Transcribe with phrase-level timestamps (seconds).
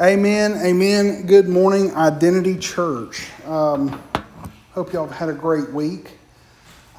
[0.00, 0.58] Amen.
[0.62, 1.24] Amen.
[1.24, 3.30] Good morning, Identity Church.
[3.46, 3.98] Um,
[4.72, 6.18] hope y'all have had a great week.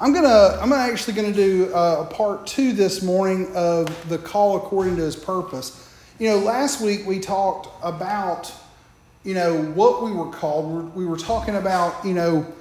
[0.00, 0.58] I'm gonna.
[0.60, 5.02] I'm actually gonna do uh, a part two this morning of the call according to
[5.02, 5.94] His purpose.
[6.18, 8.52] You know, last week we talked about,
[9.22, 10.92] you know, what we were called.
[10.96, 12.52] We were talking about, you know,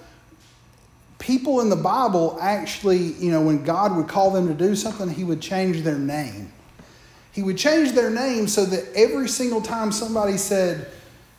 [1.17, 5.09] people in the Bible actually, you know, when God would call them to do something,
[5.09, 6.54] He would change their name.
[7.38, 10.87] He would change their name so that every single time somebody said,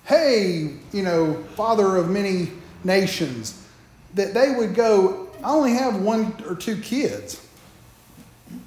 [0.05, 2.53] Hey, you know, Father of many
[2.85, 3.67] nations,
[4.15, 7.45] that they would go, I only have one or two kids,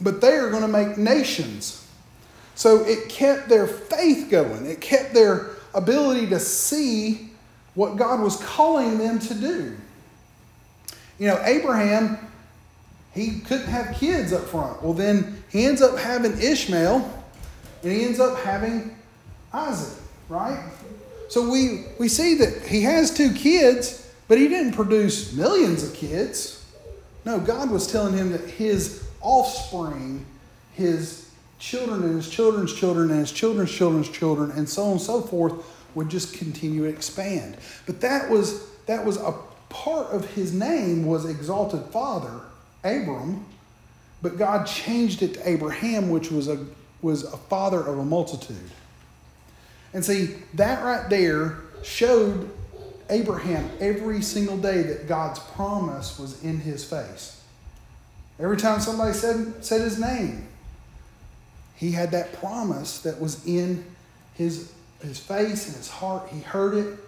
[0.02, 1.89] but they are going to make nations.
[2.55, 7.30] So it kept their faith going, it kept their ability to see
[7.75, 9.77] what God was calling them to do.
[11.17, 12.17] You know, Abraham,
[13.13, 14.84] he couldn't have kids up front.
[14.84, 17.20] Well, then he ends up having Ishmael
[17.84, 18.95] and he ends up having
[19.53, 19.98] Isaac,
[20.30, 20.63] right?
[21.30, 25.94] So we, we see that he has two kids, but he didn't produce millions of
[25.94, 26.66] kids.
[27.25, 30.25] No, God was telling him that his offspring,
[30.73, 35.02] his children and his children's children and his children's children's children, and so on and
[35.02, 35.53] so forth,
[35.95, 37.58] would just continue to expand.
[37.86, 39.34] But that was that was a
[39.69, 42.41] part of his name was exalted father,
[42.84, 43.45] Abram,
[44.22, 46.66] but God changed it to Abraham, which was a
[47.02, 48.69] was a father of a multitude.
[49.94, 52.49] And see, that right there showed
[53.09, 57.41] Abraham every single day that God's promise was in his face.
[58.39, 60.47] Every time somebody said, said his name,
[61.75, 63.83] he had that promise that was in
[64.35, 66.29] his, his face and his heart.
[66.29, 66.99] He heard it.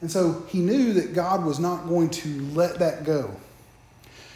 [0.00, 3.30] And so he knew that God was not going to let that go.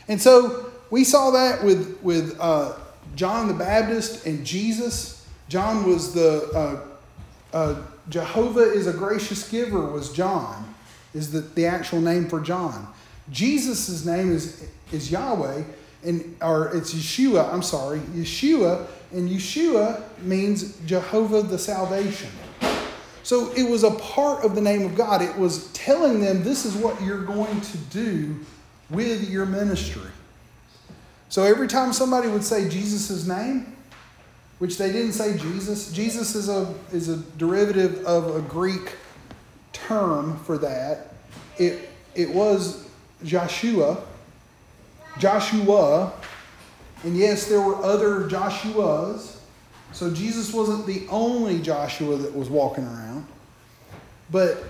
[0.09, 2.73] And so we saw that with, with uh,
[3.17, 5.27] John the Baptist and Jesus.
[5.49, 10.75] John was the uh, uh, Jehovah is a gracious giver was John,
[11.15, 12.89] is the, the actual name for John.
[13.31, 15.63] Jesus' name is, is Yahweh,
[16.05, 22.31] and or it's Yeshua, I'm sorry, Yeshua, and Yeshua means Jehovah the salvation.
[23.23, 25.21] So it was a part of the name of God.
[25.21, 28.37] It was telling them this is what you're going to do
[28.89, 30.11] with your ministry.
[31.29, 33.77] So every time somebody would say Jesus' name,
[34.59, 38.97] which they didn't say Jesus, Jesus is a, is a derivative of a Greek
[39.73, 41.15] term for that.
[41.59, 42.89] It, it was
[43.25, 43.99] Joshua,
[45.19, 46.13] Joshua,
[47.05, 49.37] and yes, there were other Joshuas.
[49.93, 53.27] So Jesus wasn't the only Joshua that was walking around.
[54.31, 54.65] But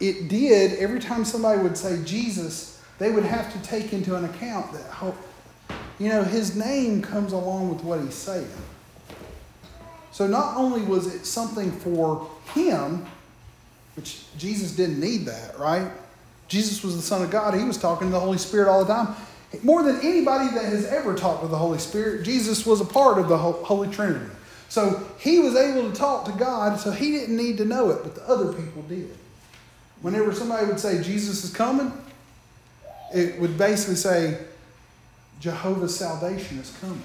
[0.00, 4.24] it did, every time somebody would say Jesus, they would have to take into an
[4.24, 4.90] account that
[5.98, 8.48] you know, his name comes along with what he's saying.
[10.12, 13.06] So not only was it something for him,
[13.96, 15.90] which Jesus didn't need that, right?
[16.48, 17.54] Jesus was the Son of God.
[17.54, 19.14] He was talking to the Holy Spirit all the time.
[19.62, 23.18] More than anybody that has ever talked to the Holy Spirit, Jesus was a part
[23.18, 24.26] of the Holy Trinity.
[24.68, 28.02] So he was able to talk to God, so he didn't need to know it,
[28.02, 29.10] but the other people did.
[30.02, 31.92] Whenever somebody would say, Jesus is coming,
[33.14, 34.38] it would basically say,
[35.40, 37.02] Jehovah's salvation is coming.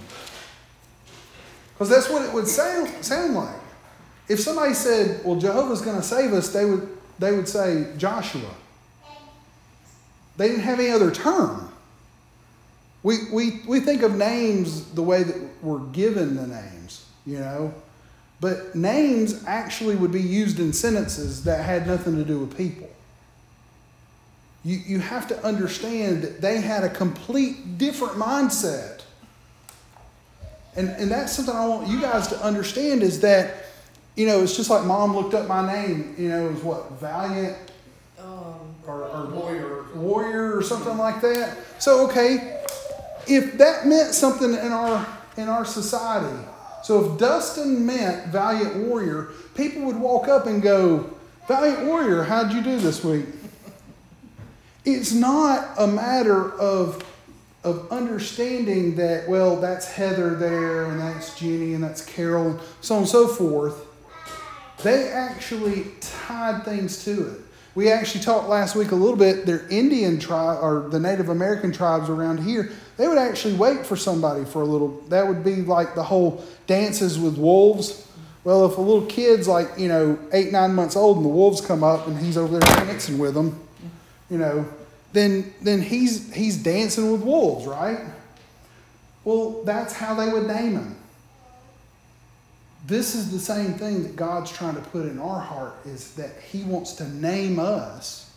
[1.73, 3.55] Because that's what it would sound, sound like.
[4.29, 6.87] If somebody said, well, Jehovah's going to save us, they would,
[7.19, 8.49] they would say Joshua.
[10.37, 11.71] They didn't have any other term.
[13.03, 17.73] We, we, we think of names the way that we're given the names, you know.
[18.39, 22.92] But names actually would be used in sentences that had nothing to do with people
[24.65, 29.01] you, you have to understand that they had a complete different mindset.
[30.75, 33.65] And, and that's something I want you guys to understand is that,
[34.15, 36.91] you know, it's just like mom looked up my name, you know, it was what,
[36.93, 37.57] Valiant
[38.19, 39.85] um, or, or Warrior.
[39.95, 41.57] Warrior or something like that.
[41.79, 42.63] So, okay,
[43.27, 45.05] if that meant something in our,
[45.37, 46.47] in our society,
[46.83, 51.09] so if Dustin meant Valiant Warrior, people would walk up and go,
[51.47, 53.25] Valiant Warrior, how'd you do this week?
[54.85, 57.05] It's not a matter of,
[57.63, 62.95] of understanding that, well, that's Heather there, and that's Jenny, and that's Carol, and so
[62.95, 63.85] on and so forth.
[64.83, 67.39] They actually tied things to it.
[67.75, 69.45] We actually talked last week a little bit.
[69.45, 73.95] Their Indian tribe or the Native American tribes around here, they would actually wait for
[73.95, 75.01] somebody for a little.
[75.07, 78.07] That would be like the whole dances with wolves.
[78.43, 81.61] Well, if a little kid's like, you know, eight, nine months old and the wolves
[81.61, 83.62] come up and he's over there dancing with them,
[84.33, 84.67] you know,
[85.13, 87.99] then, then he's, he's dancing with wolves, right?
[89.23, 90.95] Well, that's how they would name him.
[92.87, 96.31] this is the same thing that God's trying to put in our heart is that
[96.51, 98.33] He wants to name us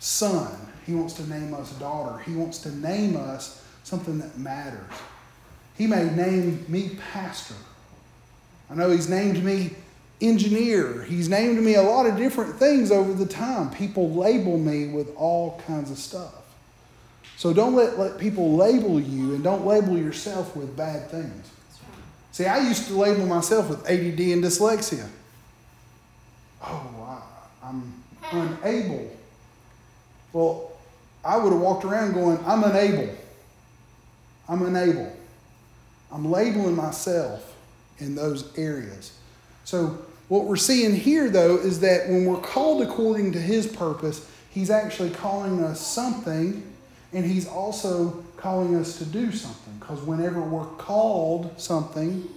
[0.00, 0.52] son.
[0.84, 2.18] He wants to name us daughter.
[2.24, 4.90] He wants to name us something that matters.
[5.76, 7.54] He may name me pastor.
[8.68, 9.76] I know He's named me
[10.20, 11.02] engineer.
[11.02, 13.70] He's named me a lot of different things over the time.
[13.70, 16.34] People label me with all kinds of stuff.
[17.36, 21.50] So don't let, let people label you and don't label yourself with bad things.
[22.32, 25.08] See, I used to label myself with ADD and dyslexia.
[26.62, 27.22] Oh,
[27.62, 27.92] I, I'm
[28.32, 29.16] unable.
[30.32, 30.72] Well,
[31.24, 33.14] I would have walked around going, I'm unable.
[34.48, 35.12] I'm unable.
[36.10, 37.54] I'm labeling myself
[37.98, 39.12] in those areas.
[39.64, 39.98] So,
[40.28, 44.70] what we're seeing here, though, is that when we're called according to His purpose, He's
[44.70, 46.62] actually calling us something,
[47.12, 49.74] and He's also calling us to do something.
[49.80, 52.28] Because whenever we're called something,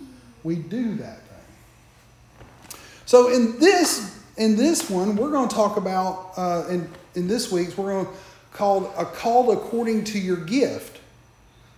[0.43, 2.77] we do that thing.
[3.05, 7.51] So, in this in this one, we're going to talk about uh, in in this
[7.51, 8.11] week's we're going to
[8.53, 10.99] call a called according to your gift.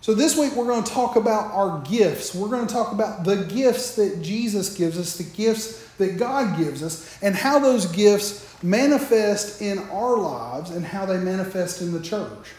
[0.00, 2.36] So, this week we're going to talk about our gifts.
[2.36, 6.58] We're going to talk about the gifts that Jesus gives us, the gifts that God
[6.58, 11.92] gives us, and how those gifts manifest in our lives and how they manifest in
[11.92, 12.52] the church.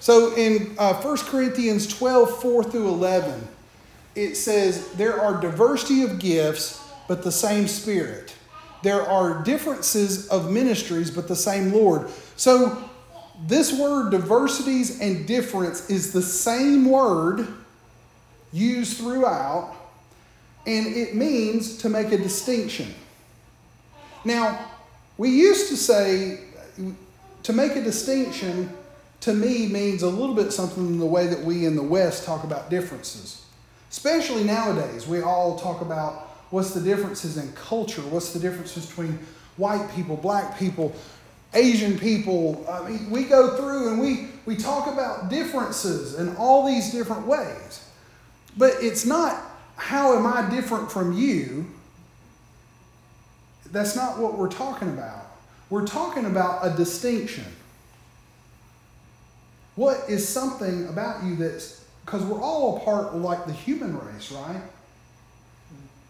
[0.00, 3.48] So, in uh, 1 Corinthians 12 4 through 11,
[4.14, 8.34] it says, There are diversity of gifts, but the same Spirit.
[8.82, 12.08] There are differences of ministries, but the same Lord.
[12.36, 12.90] So,
[13.46, 17.46] this word diversities and difference is the same word
[18.52, 19.74] used throughout,
[20.78, 22.94] and it means to make a distinction.
[24.24, 24.70] Now,
[25.18, 26.40] we used to say
[27.42, 28.72] to make a distinction
[29.20, 32.24] to me means a little bit something in the way that we in the West
[32.24, 33.44] talk about differences.
[33.90, 39.18] Especially nowadays, we all talk about what's the differences in culture, what's the differences between
[39.56, 40.94] white people, black people,
[41.52, 42.64] Asian people.
[42.70, 47.26] I mean, we go through and we, we talk about differences in all these different
[47.26, 47.84] ways.
[48.56, 49.49] But it's not
[49.80, 51.66] how am I different from you?
[53.72, 55.26] That's not what we're talking about.
[55.70, 57.46] We're talking about a distinction.
[59.76, 64.30] What is something about you that's because we're all a part like the human race,
[64.30, 64.60] right?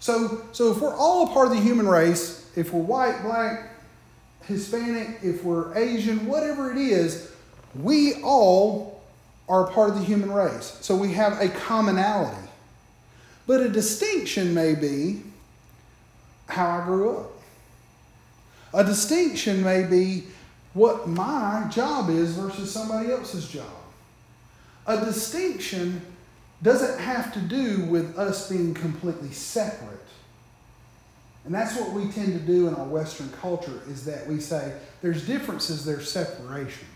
[0.01, 3.71] So, so if we're all a part of the human race, if we're white, black,
[4.47, 7.31] Hispanic, if we're Asian, whatever it is,
[7.75, 9.01] we all
[9.49, 10.77] are a part of the human race.
[10.81, 12.50] So we have a commonality.
[13.51, 15.25] But a distinction may be
[16.47, 17.33] how I grew up.
[18.73, 20.29] A distinction may be
[20.73, 23.67] what my job is versus somebody else's job.
[24.87, 26.01] A distinction
[26.63, 29.99] doesn't have to do with us being completely separate.
[31.45, 34.77] And that's what we tend to do in our Western culture is that we say
[35.03, 36.87] there's differences, there's separation.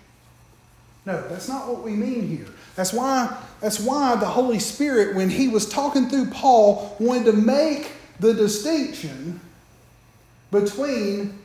[1.04, 2.46] No, that's not what we mean here.
[2.76, 7.32] That's why, that's why the Holy Spirit, when he was talking through Paul, wanted to
[7.32, 9.40] make the distinction
[10.50, 11.38] between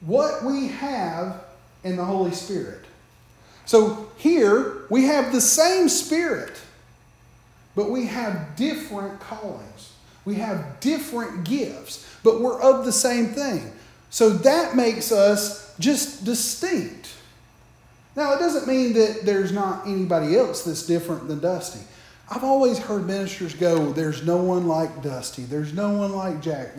[0.00, 1.44] what we have
[1.84, 2.84] in the Holy Spirit.
[3.66, 6.60] So here we have the same Spirit,
[7.76, 9.92] but we have different callings.
[10.24, 13.72] We have different gifts, but we're of the same thing.
[14.10, 16.99] So that makes us just distinct.
[18.20, 21.80] Now, it doesn't mean that there's not anybody else that's different than Dusty.
[22.28, 25.44] I've always heard ministers go, There's no one like Dusty.
[25.44, 26.72] There's no one like Jack.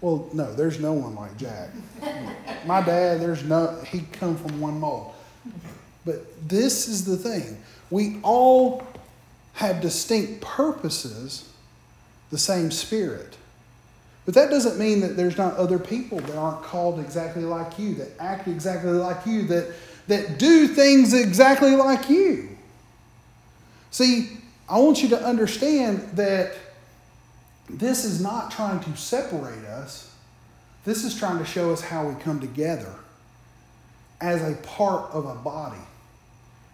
[0.00, 1.70] Well, no, there's no one like Jack.
[2.64, 5.12] My dad, there's no, he come from one mold.
[6.04, 7.60] But this is the thing.
[7.90, 8.86] We all
[9.54, 11.52] have distinct purposes,
[12.30, 13.36] the same spirit.
[14.26, 17.96] But that doesn't mean that there's not other people that aren't called exactly like you,
[17.96, 19.74] that act exactly like you, that,
[20.06, 22.50] that do things exactly like you.
[23.90, 24.30] See,
[24.68, 26.52] I want you to understand that
[27.68, 30.12] this is not trying to separate us.
[30.84, 32.92] This is trying to show us how we come together
[34.20, 35.80] as a part of a body.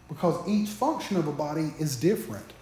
[0.08, 2.52] Because each function of a body is different.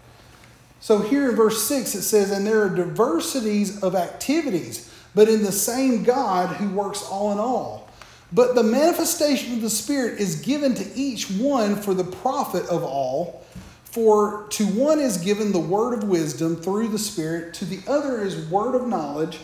[0.80, 5.42] So here in verse 6 it says, And there are diversities of activities, but in
[5.42, 7.87] the same God who works all in all.
[8.32, 12.82] But the manifestation of the Spirit is given to each one for the profit of
[12.82, 13.44] all.
[13.84, 18.20] For to one is given the word of wisdom through the Spirit, to the other
[18.20, 19.38] is word of knowledge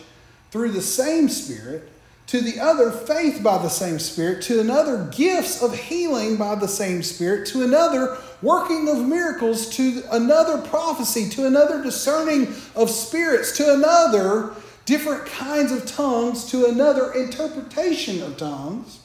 [0.51, 1.89] through the same Spirit,
[2.27, 6.67] to the other faith by the same Spirit, to another gifts of healing by the
[6.67, 13.57] same Spirit, to another working of miracles, to another prophecy, to another discerning of spirits,
[13.57, 18.99] to another different kinds of tongues, to another interpretation of tongues.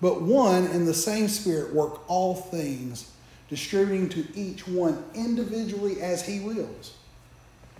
[0.00, 3.10] But one and the same Spirit work all things,
[3.48, 6.96] distributing to each one individually as He wills.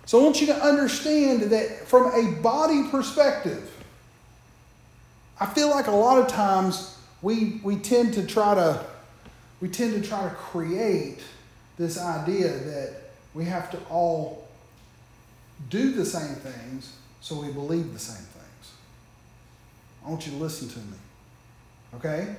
[0.05, 3.71] So I want you to understand that from a body perspective,
[5.39, 8.85] I feel like a lot of times we, we tend to try to
[9.61, 11.19] we tend to try to create
[11.77, 12.95] this idea that
[13.35, 14.47] we have to all
[15.69, 18.71] do the same things so we believe the same things.
[20.05, 20.97] I want you to listen to me.
[21.95, 22.35] Okay?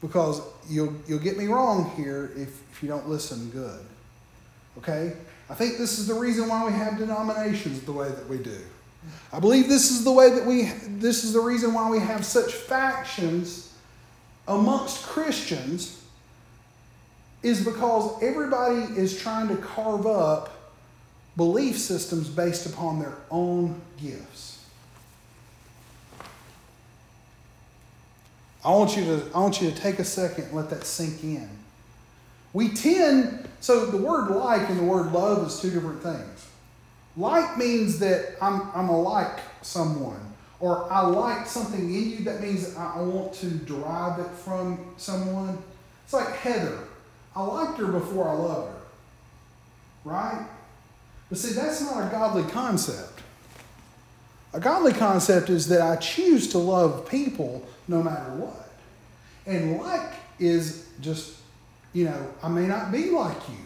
[0.00, 3.80] Because you'll, you'll get me wrong here if, if you don't listen good.
[4.76, 5.14] Okay?
[5.50, 8.58] I think this is the reason why we have denominations the way that we do.
[9.32, 12.24] I believe this is the way that we, this is the reason why we have
[12.24, 13.72] such factions
[14.46, 16.02] amongst Christians,
[17.42, 20.57] is because everybody is trying to carve up
[21.38, 24.66] belief systems based upon their own gifts.
[28.64, 31.22] I want you to, I want you to take a second and let that sink
[31.22, 31.48] in.
[32.52, 36.48] We tend, so the word like and the word love is two different things.
[37.16, 40.20] Like means that I'm, I'm a like someone,
[40.58, 42.24] or I like something in you.
[42.24, 45.62] That means I want to derive it from someone.
[46.04, 46.80] It's like Heather.
[47.36, 48.80] I liked her before I loved her.
[50.04, 50.46] Right?
[51.28, 53.20] But see, that's not a godly concept.
[54.52, 58.70] A godly concept is that I choose to love people no matter what.
[59.46, 61.36] And like is just,
[61.92, 63.56] you know, I may not be like you.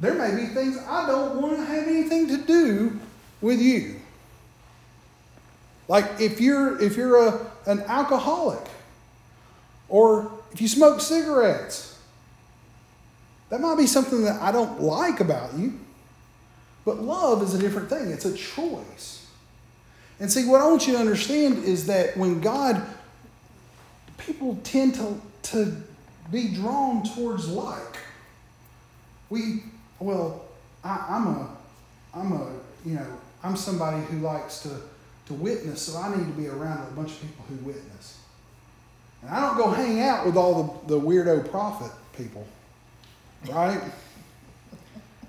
[0.00, 2.98] There may be things I don't want to have anything to do
[3.42, 3.96] with you.
[5.88, 8.64] Like if you're if you're a, an alcoholic
[9.88, 11.98] or if you smoke cigarettes,
[13.50, 15.78] that might be something that I don't like about you.
[16.84, 19.26] But love is a different thing, it's a choice.
[20.18, 22.82] And see, what I want you to understand is that when God,
[24.18, 25.76] people tend to, to
[26.30, 27.96] be drawn towards like.
[29.28, 29.62] We,
[29.98, 30.44] well,
[30.84, 31.56] I, I'm a,
[32.14, 32.52] I'm a,
[32.84, 33.06] you know,
[33.42, 34.80] I'm somebody who likes to,
[35.26, 38.18] to witness, so I need to be around a bunch of people who witness.
[39.22, 42.46] And I don't go hang out with all the, the weirdo prophet people,
[43.48, 43.80] right?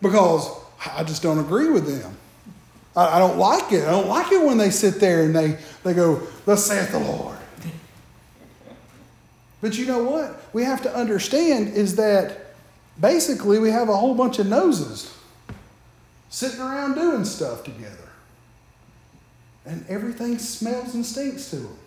[0.02, 0.50] Because
[0.86, 2.18] I just don't agree with them.
[2.96, 3.88] I, I don't like it.
[3.88, 7.00] I don't like it when they sit there and they, they go, Thus saith the
[7.00, 7.38] Lord.
[9.62, 10.42] But you know what?
[10.54, 12.56] We have to understand is that
[13.00, 15.16] basically we have a whole bunch of noses
[16.32, 17.98] sitting around doing stuff together.
[19.66, 21.78] And everything smells and stinks to them.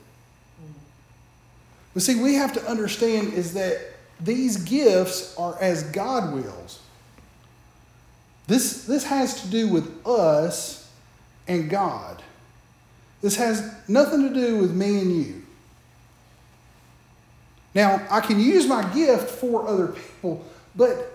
[1.92, 3.78] But see, we have to understand is that
[4.20, 6.80] these gifts are as God wills.
[8.46, 10.90] This, this has to do with us
[11.48, 12.22] and God.
[13.22, 15.42] This has nothing to do with me and you.
[17.74, 20.44] Now, I can use my gift for other people,
[20.76, 21.10] but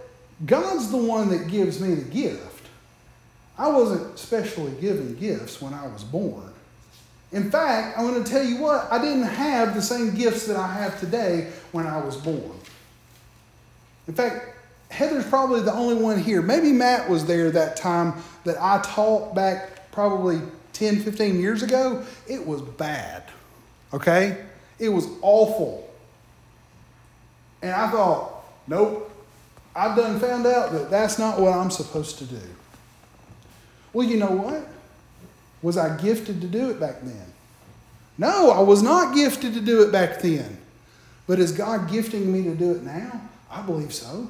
[0.45, 2.67] God's the one that gives me the gift.
[3.57, 6.51] I wasn't specially given gifts when I was born.
[7.31, 10.57] In fact, I'm going to tell you what, I didn't have the same gifts that
[10.57, 12.57] I have today when I was born.
[14.07, 14.48] In fact,
[14.89, 16.41] Heather's probably the only one here.
[16.41, 20.41] Maybe Matt was there that time that I taught back probably
[20.73, 22.03] 10, 15 years ago.
[22.27, 23.23] It was bad.
[23.93, 24.43] Okay?
[24.79, 25.89] It was awful.
[27.61, 29.11] And I thought, nope,
[29.75, 32.41] I've done found out that that's not what I'm supposed to do.
[33.93, 34.67] Well, you know what?
[35.61, 37.25] Was I gifted to do it back then?
[38.17, 40.57] No, I was not gifted to do it back then.
[41.27, 43.21] But is God gifting me to do it now?
[43.51, 44.29] I believe so.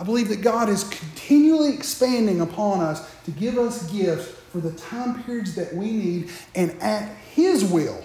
[0.00, 4.72] I believe that God is continually expanding upon us to give us gifts for the
[4.72, 8.02] time periods that we need and at His will.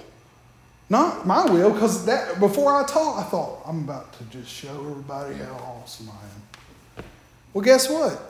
[0.89, 4.77] Not my will, because that before I taught, I thought, I'm about to just show
[4.89, 7.05] everybody how awesome I am.
[7.53, 8.21] Well, guess what?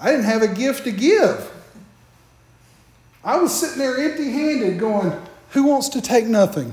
[0.00, 1.52] I didn't have a gift to give.
[3.22, 5.12] I was sitting there empty handed going,
[5.50, 6.72] Who wants to take nothing?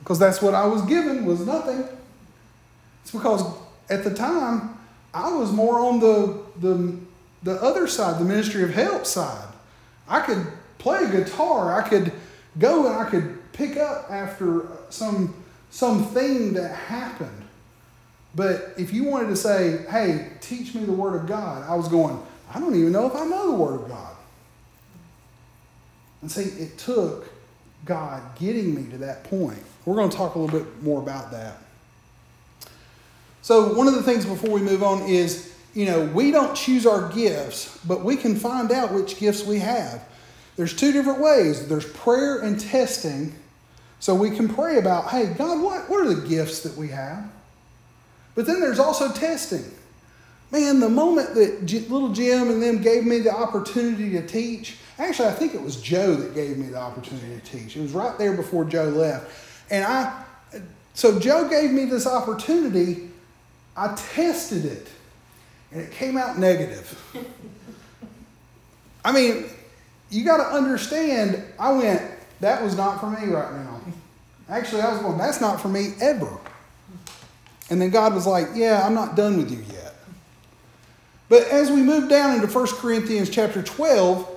[0.00, 1.88] Because that's what I was given was nothing.
[3.02, 3.42] It's because
[3.88, 4.76] at the time
[5.14, 6.98] I was more on the, the,
[7.42, 9.48] the other side, the ministry of help side.
[10.08, 10.46] I could
[10.78, 12.12] play guitar, I could
[12.58, 15.34] go and I could pick up after some
[15.70, 17.42] something that happened.
[18.34, 21.88] But if you wanted to say, hey, teach me the Word of God, I was
[21.88, 22.20] going,
[22.54, 24.14] I don't even know if I know the Word of God.
[26.20, 27.28] And see, it took
[27.84, 29.58] God getting me to that point.
[29.84, 31.58] We're going to talk a little bit more about that.
[33.42, 36.86] So, one of the things before we move on is, you know, we don't choose
[36.86, 40.02] our gifts, but we can find out which gifts we have.
[40.56, 43.34] There's two different ways there's prayer and testing.
[43.98, 47.30] So, we can pray about, hey, God, what, what are the gifts that we have?
[48.34, 49.64] But then there's also testing.
[50.52, 55.28] Man, the moment that little Jim and them gave me the opportunity to teach, actually,
[55.28, 57.76] I think it was Joe that gave me the opportunity to teach.
[57.76, 59.30] It was right there before Joe left.
[59.70, 60.24] And I,
[60.94, 63.08] so Joe gave me this opportunity.
[63.76, 64.88] I tested it,
[65.70, 66.98] and it came out negative.
[69.04, 69.46] I mean,
[70.10, 72.02] you got to understand, I went,
[72.40, 73.80] that was not for me right now.
[74.48, 76.38] Actually, I was going, that's not for me ever.
[77.70, 79.94] And then God was like, yeah, I'm not done with you yet.
[81.28, 84.31] But as we move down into 1 Corinthians chapter 12,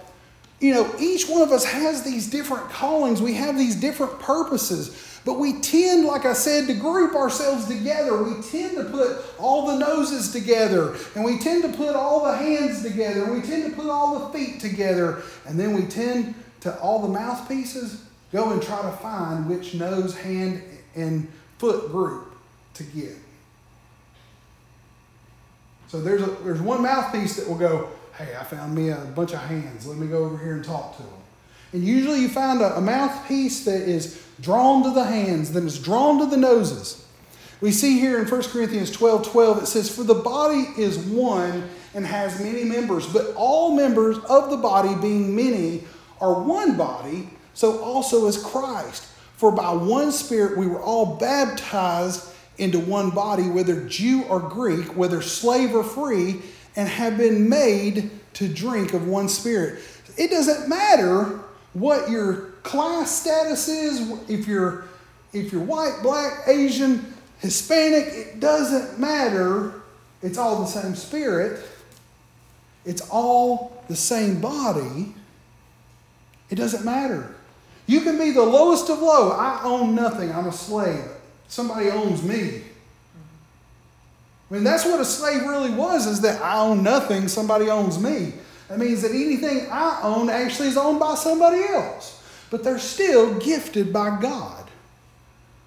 [0.65, 3.21] you know, each one of us has these different callings.
[3.21, 5.19] We have these different purposes.
[5.23, 8.23] But we tend, like I said, to group ourselves together.
[8.23, 12.35] We tend to put all the noses together, and we tend to put all the
[12.35, 16.33] hands together, and we tend to put all the feet together, and then we tend
[16.61, 20.63] to all the mouthpieces go and try to find which nose, hand,
[20.95, 22.33] and foot group
[22.73, 23.15] to get.
[25.89, 29.33] So there's a, there's one mouthpiece that will go, hey, I found me a bunch
[29.33, 29.85] of hands.
[29.85, 31.11] Let me go over here and talk to them.
[31.73, 35.79] And usually you find a, a mouthpiece that is drawn to the hands, then it's
[35.79, 37.05] drawn to the noses.
[37.61, 41.69] We see here in 1 Corinthians 12 12, it says, For the body is one
[41.93, 45.83] and has many members, but all members of the body, being many,
[46.21, 49.05] are one body, so also is Christ.
[49.37, 54.95] For by one Spirit we were all baptized into one body, whether Jew or Greek,
[54.95, 56.41] whether slave or free,
[56.75, 59.81] and have been made to drink of one Spirit.
[60.17, 61.39] It doesn't matter
[61.73, 64.85] what your class status is, if you're
[65.33, 69.81] if you're white, black, Asian, Hispanic, it doesn't matter.
[70.21, 71.61] It's all the same spirit.
[72.85, 75.13] It's all the same body.
[76.49, 77.35] It doesn't matter.
[77.85, 79.31] You can be the lowest of low.
[79.31, 80.31] I own nothing.
[80.31, 81.03] I'm a slave.
[81.47, 82.61] Somebody owns me.
[84.55, 87.99] I mean, that's what a slave really was, is that I own nothing, somebody owns
[87.99, 88.31] me.
[88.69, 92.23] That means that anything I own actually is owned by somebody else.
[92.49, 94.63] But they're still gifted by God.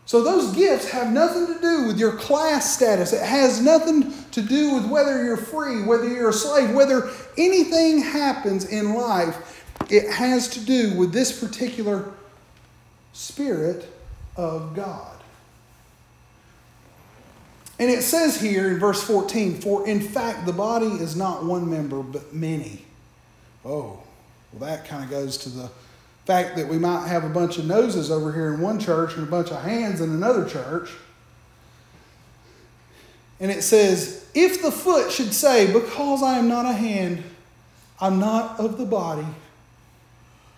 [0.06, 3.12] So those gifts have nothing to do with your class status.
[3.12, 8.00] It has nothing to do with whether you're free, whether you're a slave, whether anything
[8.00, 9.66] happens in life.
[9.90, 12.10] It has to do with this particular
[13.12, 13.86] Spirit
[14.34, 15.18] of God.
[17.78, 21.70] And it says here in verse 14, for in fact the body is not one
[21.70, 22.84] member, but many.
[23.64, 24.02] Oh,
[24.52, 25.70] well, that kind of goes to the
[26.24, 29.26] fact that we might have a bunch of noses over here in one church and
[29.26, 30.90] a bunch of hands in another church.
[33.40, 37.22] And it says, if the foot should say, Because I am not a hand,
[38.00, 39.26] I'm not of the body,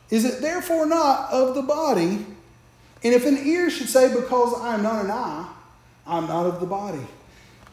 [0.08, 2.26] is it therefore not of the body?
[3.02, 5.48] And if an ear should say, Because I am not an eye,
[6.06, 7.06] I'm not of the body.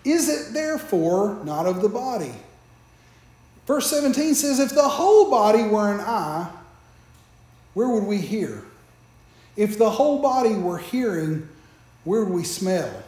[0.04, 2.34] Is it therefore not of the body?
[3.66, 6.50] Verse 17 says, If the whole body were an eye,
[7.74, 8.64] where would we hear?
[9.58, 11.48] If the whole body were hearing,
[12.06, 13.04] where would we smell?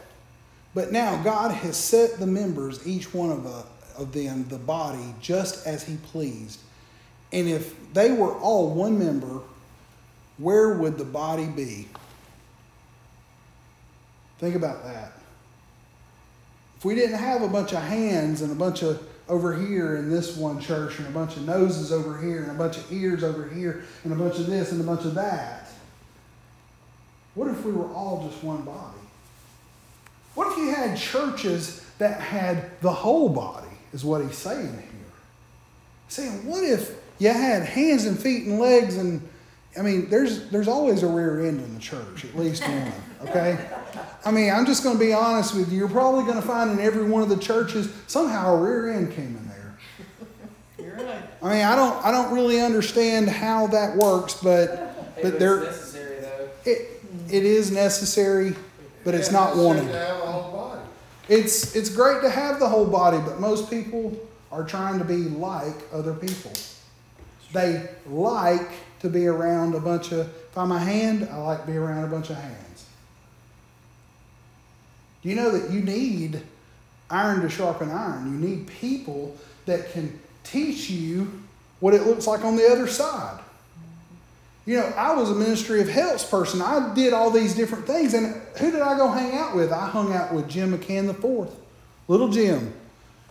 [0.74, 3.64] But now God has set the members, each one of, a,
[3.96, 6.60] of them, the body, just as He pleased.
[7.32, 9.40] And if they were all one member,
[10.38, 11.88] where would the body be?
[14.40, 15.12] Think about that.
[16.78, 20.10] If we didn't have a bunch of hands and a bunch of over here in
[20.10, 23.22] this one church and a bunch of noses over here and a bunch of ears
[23.22, 25.68] over here and a bunch of this and a bunch of that,
[27.34, 28.98] what if we were all just one body?
[30.34, 34.84] What if you had churches that had the whole body, is what he's saying here?
[36.08, 39.26] saying, what if you had hands and feet and legs and
[39.78, 42.92] I mean, there's there's always a rear end in the church, at least one.
[43.22, 43.58] Okay,
[44.24, 45.78] I mean, I'm just going to be honest with you.
[45.78, 49.12] You're probably going to find in every one of the churches somehow a rear end
[49.12, 49.78] came in there.
[50.78, 51.22] You're right.
[51.42, 54.68] I mean, I don't I don't really understand how that works, but
[55.16, 56.48] Hey, but but there it's necessary though.
[56.64, 58.54] it it is necessary,
[59.04, 59.88] but it's Yeah, not wanted.
[59.88, 60.80] To have a whole body.
[61.28, 64.16] It's it's great to have the whole body, but most people
[64.50, 66.52] are trying to be like other people.
[67.52, 70.20] They like to be around a bunch of.
[70.50, 72.56] If I'm a hand, I like to be around a bunch of hands.
[75.22, 76.40] Do you know that you need
[77.10, 78.32] iron to sharpen iron?
[78.32, 81.30] You need people that can teach you
[81.80, 83.40] what it looks like on the other side.
[84.66, 86.60] You know, I was a ministry of helps person.
[86.62, 88.14] I did all these different things.
[88.14, 89.72] And who did I go hang out with?
[89.72, 91.54] I hung out with Jim McCann the fourth.
[92.08, 92.72] Little Jim.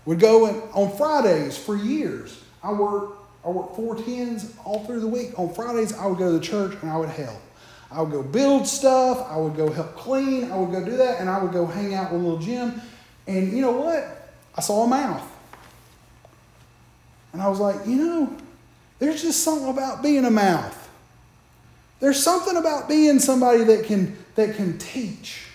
[0.06, 2.42] Would go in, on Fridays for years.
[2.64, 5.38] I worked I worked four tens all through the week.
[5.38, 7.40] On Fridays I would go to the church and I would help.
[7.92, 11.20] I would go build stuff, I would go help clean, I would go do that,
[11.20, 12.82] and I would go hang out with little Jim.
[13.26, 14.32] And you know what?
[14.56, 15.24] I saw a mouth.
[17.34, 18.38] And I was like, you know,
[19.00, 20.76] there's just something about being a mouth.
[22.00, 25.46] There's something about being somebody that can that can teach.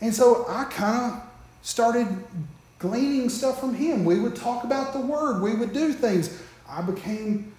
[0.00, 1.22] And so I kind of
[1.62, 2.06] started
[2.78, 4.04] gleaning stuff from him.
[4.04, 6.42] We would talk about the word, we would do things.
[6.68, 7.52] I became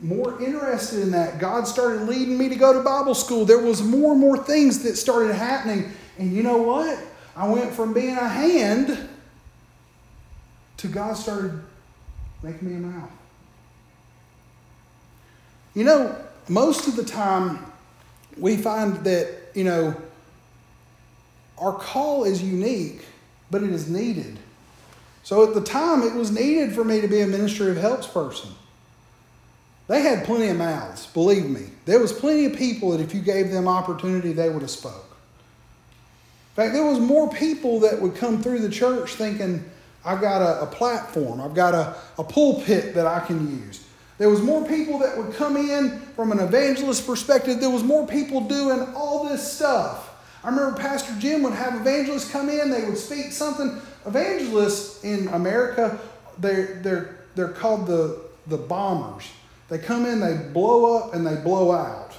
[0.00, 1.38] more interested in that.
[1.38, 3.44] God started leading me to go to Bible school.
[3.44, 5.92] There was more and more things that started happening.
[6.18, 6.98] And you know what?
[7.36, 9.08] I went from being a hand
[10.78, 11.60] to God started
[12.42, 13.10] making me a mouth.
[15.74, 16.16] You know,
[16.48, 17.64] most of the time
[18.36, 19.94] we find that, you know,
[21.58, 23.04] our call is unique,
[23.50, 24.38] but it is needed.
[25.22, 28.06] So at the time, it was needed for me to be a ministry of helps
[28.06, 28.50] person.
[29.90, 31.66] They had plenty of mouths, believe me.
[31.84, 35.16] There was plenty of people that if you gave them opportunity, they would have spoke.
[36.50, 39.64] In fact, there was more people that would come through the church thinking,
[40.04, 43.84] I've got a, a platform, I've got a, a pulpit that I can use.
[44.18, 47.58] There was more people that would come in from an evangelist perspective.
[47.58, 50.24] There was more people doing all this stuff.
[50.44, 53.80] I remember Pastor Jim would have evangelists come in, they would speak something.
[54.06, 55.98] Evangelists in America,
[56.38, 59.28] they're, they're, they're called the, the bombers.
[59.70, 62.12] They come in, they blow up, and they blow out.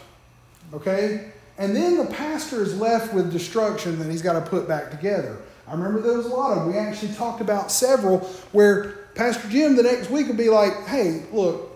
[0.74, 1.32] Okay?
[1.58, 5.38] And then the pastor is left with destruction that he's got to put back together.
[5.68, 6.74] I remember there was a lot of them.
[6.74, 8.20] We actually talked about several
[8.52, 11.70] where Pastor Jim the next week would be like, hey, look,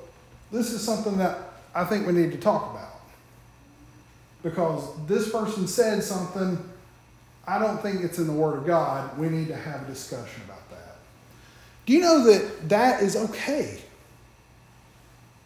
[0.52, 1.38] this is something that
[1.76, 3.02] I think we need to talk about.
[4.42, 6.58] Because this person said something,
[7.48, 9.18] I don't think it's in the Word of God.
[9.18, 10.96] We need to have a discussion about that.
[11.86, 13.82] Do you know that that is okay?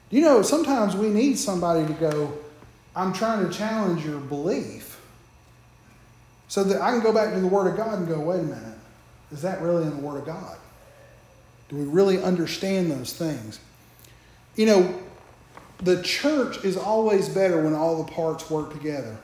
[0.10, 2.38] You know sometimes we need somebody to go,
[2.96, 5.00] I'm trying to challenge your belief
[6.48, 8.44] so that I can go back to the Word of God and go, wait a
[8.44, 8.78] minute,
[9.32, 10.58] is that really in the Word of God?
[11.70, 13.60] Do we really understand those things?
[14.56, 15.00] You know,
[15.78, 19.16] the church is always better when all the parts work together.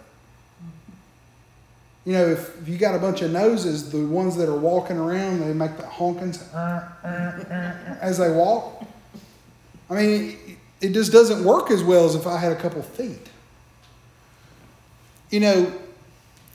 [2.05, 4.97] You know, if, if you got a bunch of noses, the ones that are walking
[4.97, 6.29] around, they make that honking
[7.99, 8.85] as they walk.
[9.89, 10.54] I mean,
[10.85, 13.27] it just doesn't work as well as if I had a couple feet.
[15.31, 15.73] You know,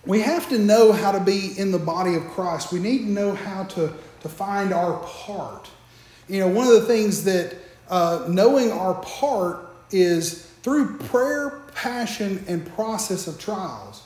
[0.07, 2.73] we have to know how to be in the body of Christ.
[2.73, 5.69] We need to know how to, to find our part.
[6.29, 7.57] You know, one of the things that
[7.89, 14.05] uh, knowing our part is through prayer, passion, and process of trials.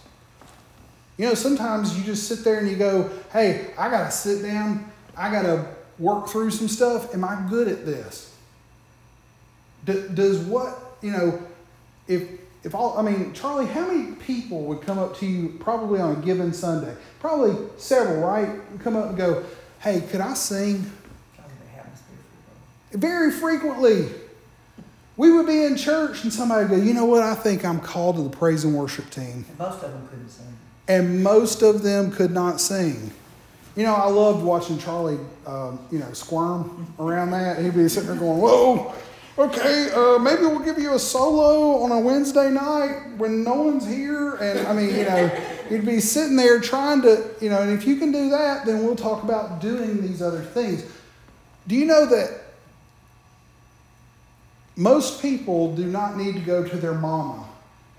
[1.18, 4.42] You know, sometimes you just sit there and you go, hey, I got to sit
[4.42, 5.66] down, I got to
[5.98, 7.14] work through some stuff.
[7.14, 8.33] Am I good at this?
[9.84, 11.42] Does what, you know,
[12.08, 12.28] if,
[12.62, 16.16] if all, I mean, Charlie, how many people would come up to you probably on
[16.16, 16.94] a given Sunday?
[17.20, 18.48] Probably several, right?
[18.80, 19.44] Come up and go,
[19.80, 20.90] hey, could I sing?
[22.92, 24.08] Very frequently.
[25.16, 27.80] We would be in church and somebody would go, you know what, I think I'm
[27.80, 29.44] called to the praise and worship team.
[29.48, 30.56] And most of them couldn't sing.
[30.86, 33.10] And most of them could not sing.
[33.76, 37.62] You know, I loved watching Charlie, um, you know, squirm around that.
[37.62, 38.94] He'd be sitting there going, whoa,
[39.38, 43.86] okay, uh, maybe we'll give you a solo on a Wednesday night when no one's
[43.86, 44.34] here.
[44.36, 45.30] And I mean, you know,
[45.70, 48.84] you'd be sitting there trying to, you know, and if you can do that, then
[48.84, 50.84] we'll talk about doing these other things.
[51.66, 52.42] Do you know that
[54.76, 57.46] most people do not need to go to their mama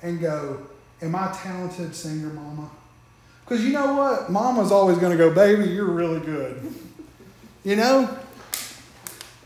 [0.02, 0.68] and go,
[1.02, 2.70] Am I talented singer, mama?
[3.44, 4.32] Because you know what?
[4.32, 6.74] Mama's always going to go, Baby, you're really good.
[7.64, 8.18] You know?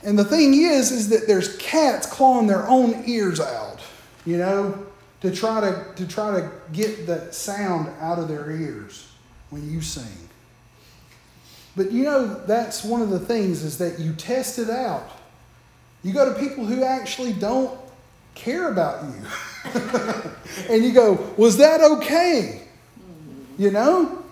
[0.04, 3.80] And the thing is, is that there's cats clawing their own ears out,
[4.26, 4.86] you know,
[5.22, 9.08] to try to, to try to get that sound out of their ears
[9.50, 10.30] when you sing.
[11.76, 15.10] But you know, that's one of the things is that you test it out.
[16.04, 17.78] You go to people who actually don't
[18.36, 19.72] care about you.
[20.70, 22.62] and you go, was that okay?
[23.58, 24.24] You know?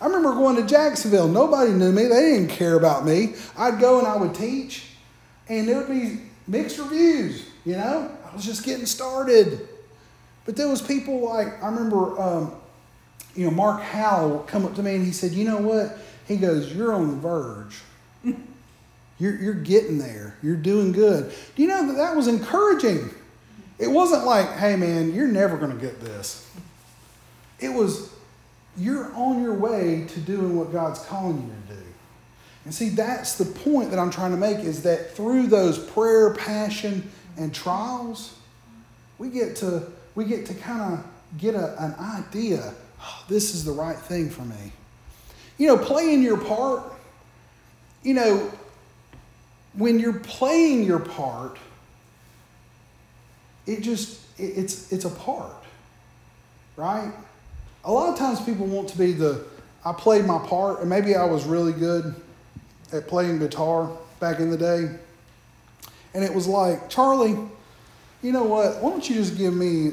[0.00, 1.28] I remember going to Jacksonville.
[1.28, 2.04] Nobody knew me.
[2.04, 3.34] They didn't care about me.
[3.56, 4.84] I'd go and I would teach,
[5.48, 7.46] and there would be mixed reviews.
[7.64, 9.68] You know, I was just getting started.
[10.44, 12.54] But there was people like I remember, um,
[13.34, 16.36] you know, Mark Howell come up to me and he said, "You know what?" He
[16.36, 17.82] goes, "You're on the verge."
[19.18, 20.36] You're, you're getting there.
[20.42, 21.32] You're doing good.
[21.54, 23.08] Do you know that that was encouraging?
[23.78, 26.46] It wasn't like, hey man, you're never going to get this.
[27.58, 28.12] It was,
[28.76, 31.85] you're on your way to doing what God's calling you to do.
[32.66, 36.34] And see, that's the point that I'm trying to make is that through those prayer,
[36.34, 38.36] passion, and trials,
[39.18, 39.84] we get to
[40.16, 41.06] we get to kind of
[41.38, 42.74] get a, an idea.
[43.00, 44.72] Oh, this is the right thing for me.
[45.58, 46.82] You know, playing your part.
[48.02, 48.52] You know,
[49.74, 51.58] when you're playing your part,
[53.66, 55.62] it just it, it's it's a part,
[56.76, 57.12] right?
[57.84, 59.44] A lot of times people want to be the
[59.84, 62.12] I played my part, and maybe I was really good
[62.92, 64.88] at playing guitar back in the day.
[66.14, 67.36] And it was like, Charlie,
[68.22, 68.82] you know what?
[68.82, 69.92] Why don't you just give me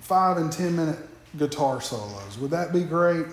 [0.00, 0.98] five and 10 minute
[1.36, 2.38] guitar solos?
[2.38, 3.26] Would that be great?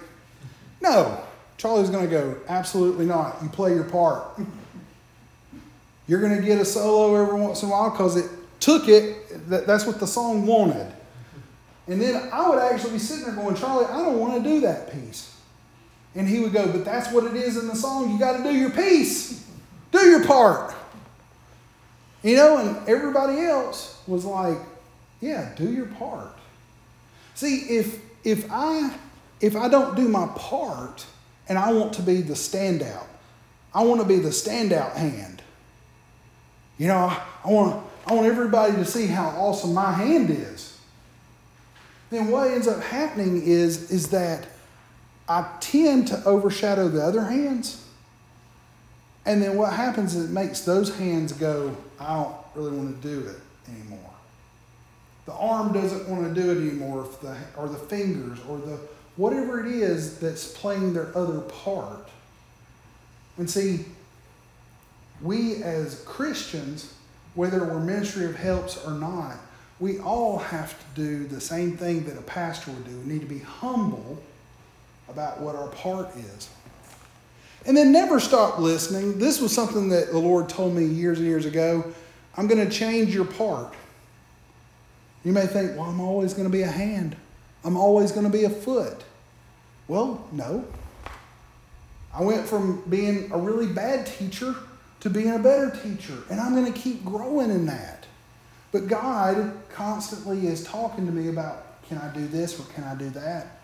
[0.82, 1.24] No.
[1.58, 3.38] Charlie's going to go, absolutely not.
[3.44, 4.40] You play your part.
[6.08, 9.50] You're going to get a solo every once in a while because it took it.
[9.50, 10.92] That's what the song wanted.
[11.88, 14.62] And then I would actually be sitting there going, Charlie, I don't want to do
[14.62, 15.36] that piece.
[16.16, 18.12] And he would go, But that's what it is in the song.
[18.12, 19.48] You got to do your piece,
[19.92, 20.76] do your part.
[22.22, 24.58] You know, and everybody else was like,
[25.22, 26.38] Yeah, do your part.
[27.36, 28.94] See, if if I
[29.40, 31.06] if I don't do my part
[31.48, 33.06] and I want to be the standout,
[33.74, 35.42] I want to be the standout hand.
[36.78, 40.78] You know, I, I want I want everybody to see how awesome my hand is.
[42.10, 44.48] Then what ends up happening is is that
[45.30, 47.86] I tend to overshadow the other hands.
[49.26, 53.08] And then what happens is it makes those hands go, I don't really want to
[53.08, 53.36] do it
[53.70, 54.00] anymore.
[55.28, 58.80] The arm doesn't want to do it anymore, the, or the fingers, or the
[59.18, 62.10] whatever it is that's playing their other part.
[63.38, 63.86] And see,
[65.22, 66.96] we as Christians,
[67.36, 69.38] whether we're ministry of helps or not,
[69.80, 72.98] we all have to do the same thing that a pastor would do.
[73.00, 74.20] We need to be humble
[75.10, 76.50] about what our part is.
[77.66, 79.20] And then never stop listening.
[79.20, 81.92] This was something that the Lord told me years and years ago.
[82.38, 83.74] I'm going to change your part.
[85.26, 87.16] You may think, well, I'm always going to be a hand,
[87.64, 89.04] I'm always going to be a foot.
[89.88, 90.66] Well, no.
[92.14, 94.56] I went from being a really bad teacher
[95.02, 98.06] to being a better teacher, and I'm going to keep growing in that.
[98.72, 102.96] But God constantly is talking to me about can I do this or can I
[102.96, 103.59] do that?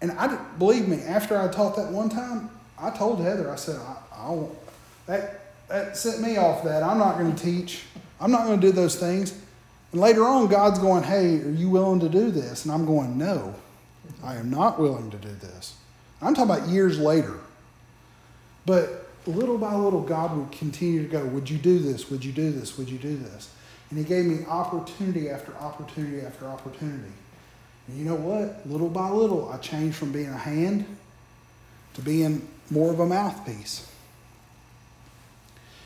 [0.00, 3.76] And I believe me, after I taught that one time, I told Heather, I said,
[3.76, 4.46] I, I
[5.06, 6.82] that that set me off that.
[6.82, 7.82] I'm not going to teach.
[8.20, 9.38] I'm not going to do those things.
[9.92, 12.64] And later on, God's going, Hey, are you willing to do this?
[12.64, 13.54] And I'm going, No,
[14.22, 15.76] I am not willing to do this.
[16.20, 17.34] I'm talking about years later.
[18.66, 22.10] But little by little, God would continue to go, Would you do this?
[22.10, 22.76] Would you do this?
[22.78, 23.50] Would you do this?
[23.90, 27.12] And He gave me opportunity after opportunity after opportunity.
[27.88, 28.66] And you know what?
[28.66, 30.84] Little by little, I changed from being a hand
[31.94, 33.90] to being more of a mouthpiece.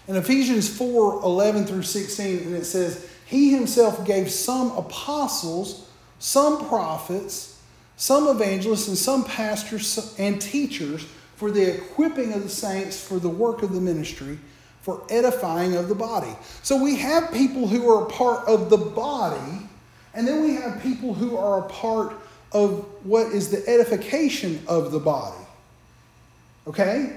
[0.09, 5.89] In Ephesians 4 11 through 16, and it says, He himself gave some apostles,
[6.19, 7.61] some prophets,
[7.97, 13.29] some evangelists, and some pastors and teachers for the equipping of the saints for the
[13.29, 14.39] work of the ministry,
[14.81, 16.35] for edifying of the body.
[16.65, 19.69] So we have people who are a part of the body
[20.15, 22.15] and then we have people who are a part
[22.53, 25.45] of what is the edification of the body.
[26.67, 27.17] Okay?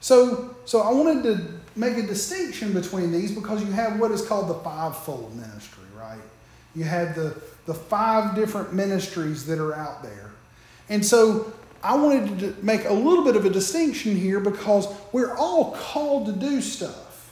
[0.00, 4.26] So, so I wanted to make a distinction between these because you have what is
[4.26, 6.20] called the fivefold ministry, right?
[6.74, 10.30] You have the, the five different ministries that are out there.
[10.88, 15.34] And so I wanted to make a little bit of a distinction here because we're
[15.36, 17.30] all called to do stuff.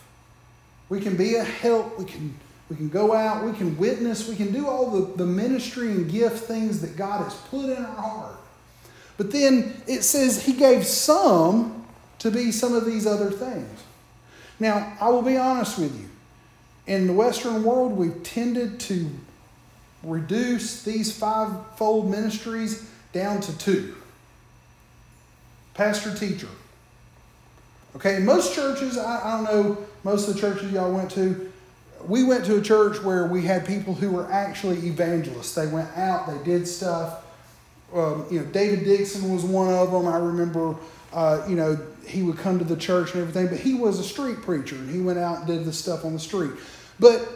[0.89, 2.39] We can be a help, we can
[2.69, 6.11] we can go out, we can witness, we can do all the, the ministry and
[6.11, 8.37] gift things that God has put in our heart.
[9.17, 11.85] But then it says He gave some
[12.21, 13.83] to be some of these other things.
[14.59, 16.09] Now, I will be honest with you.
[16.87, 19.11] In the Western world, we've tended to
[20.03, 23.95] reduce these fivefold ministries down to two
[25.75, 26.49] pastor teacher.
[27.97, 31.52] Okay, most churches, I, I don't know, most of the churches y'all went to,
[32.07, 35.55] we went to a church where we had people who were actually evangelists.
[35.55, 37.25] They went out, they did stuff.
[37.95, 40.07] Um, you know, David Dixon was one of them.
[40.07, 40.75] I remember,
[41.13, 44.05] uh, you know, he would come to the church and everything, but he was a
[44.05, 46.53] street preacher and he went out and did the stuff on the street.
[46.99, 47.29] But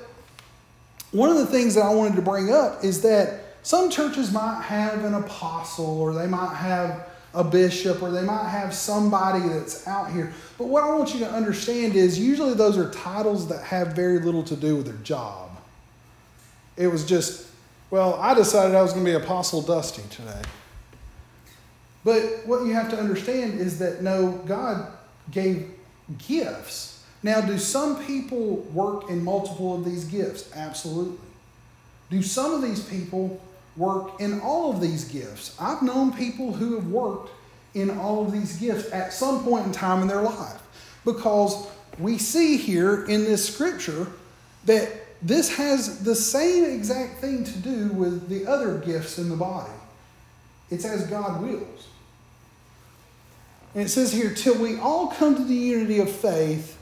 [1.12, 4.62] one of the things that I wanted to bring up is that some churches might
[4.62, 9.86] have an apostle or they might have a bishop or they might have somebody that's
[9.86, 10.32] out here.
[10.56, 14.18] But what I want you to understand is usually those are titles that have very
[14.18, 15.50] little to do with their job.
[16.78, 17.46] It was just,
[17.90, 20.40] well, I decided I was going to be Apostle Dusty today.
[22.04, 24.90] But what you have to understand is that no, God
[25.30, 25.68] gave
[26.26, 27.04] gifts.
[27.22, 30.50] Now, do some people work in multiple of these gifts?
[30.54, 31.18] Absolutely.
[32.08, 33.40] Do some of these people
[33.76, 35.56] work in all of these gifts?
[35.60, 37.30] I've known people who have worked
[37.74, 40.62] in all of these gifts at some point in time in their life
[41.04, 44.06] because we see here in this scripture
[44.64, 44.90] that
[45.22, 49.72] this has the same exact thing to do with the other gifts in the body.
[50.70, 51.88] It's as God wills.
[53.74, 56.78] And it says here, till we all come to the unity of faith,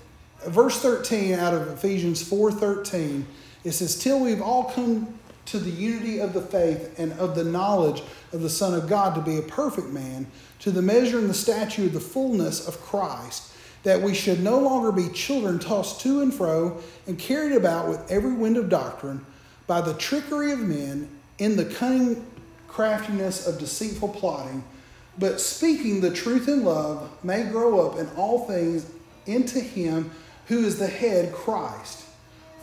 [0.46, 3.24] verse 13 out of Ephesians 4:13,
[3.64, 7.44] it says, till we've all come to the unity of the faith and of the
[7.44, 8.02] knowledge
[8.32, 10.26] of the Son of God to be a perfect man,
[10.60, 13.50] to the measure and the stature of the fullness of Christ
[13.84, 18.10] that we should no longer be children tossed to and fro and carried about with
[18.10, 19.24] every wind of doctrine
[19.66, 22.26] by the trickery of men in the cunning
[22.66, 24.64] craftiness of deceitful plotting,
[25.18, 28.90] but speaking the truth in love may grow up in all things
[29.26, 30.10] into him
[30.46, 32.03] who is the head, Christ,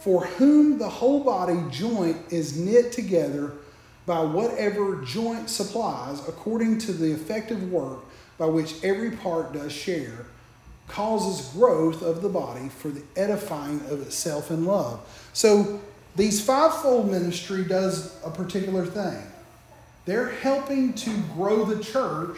[0.02, 3.54] for whom the whole body joint is knit together
[4.06, 8.00] by whatever joint supplies according to the effective work
[8.38, 10.26] by which every part does share
[10.88, 15.00] causes growth of the body for the edifying of itself in love.
[15.32, 15.80] So
[16.16, 19.24] these fivefold ministry does a particular thing.
[20.06, 22.38] They're helping to grow the church.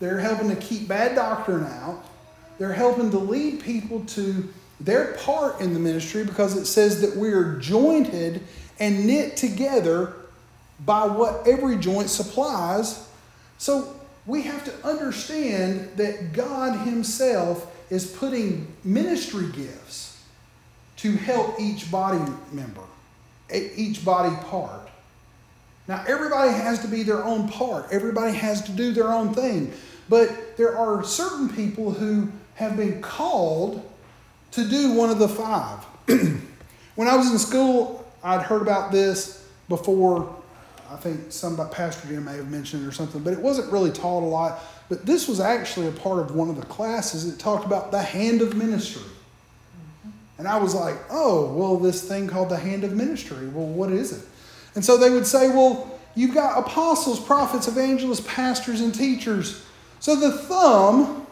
[0.00, 2.04] They're helping to keep bad doctrine out.
[2.58, 7.16] They're helping to lead people to their part in the ministry because it says that
[7.16, 8.42] we are jointed
[8.78, 10.12] and knit together
[10.84, 13.08] by what every joint supplies.
[13.58, 13.94] So
[14.26, 20.22] we have to understand that God Himself is putting ministry gifts
[20.98, 22.20] to help each body
[22.52, 22.82] member,
[23.52, 24.88] each body part.
[25.86, 29.72] Now, everybody has to be their own part, everybody has to do their own thing.
[30.08, 33.87] But there are certain people who have been called
[34.52, 35.78] to do one of the five.
[36.94, 40.34] when I was in school, I'd heard about this before
[40.90, 43.90] I think some Pastor Jim may have mentioned it or something, but it wasn't really
[43.90, 44.60] taught a lot.
[44.88, 48.00] But this was actually a part of one of the classes that talked about the
[48.00, 49.02] hand of ministry.
[50.38, 53.48] And I was like, oh, well, this thing called the hand of ministry.
[53.48, 54.24] Well, what is it?
[54.74, 59.64] And so they would say, well, you've got apostles, prophets, evangelists, pastors, and teachers.
[60.00, 61.26] So the thumb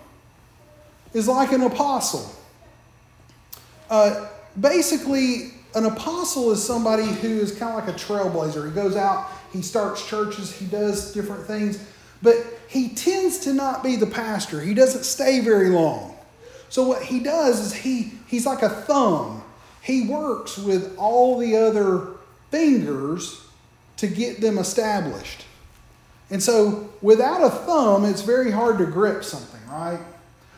[1.14, 2.30] is like an apostle.
[3.90, 8.66] Uh, basically, an apostle is somebody who is kind of like a trailblazer.
[8.68, 11.82] He goes out he starts churches, he does different things,
[12.22, 12.36] but
[12.68, 14.60] he tends to not be the pastor.
[14.60, 16.14] He doesn't stay very long.
[16.68, 19.42] So what he does is he he's like a thumb.
[19.82, 22.08] He works with all the other
[22.50, 23.40] fingers
[23.98, 25.44] to get them established.
[26.28, 30.00] And so without a thumb, it's very hard to grip something, right?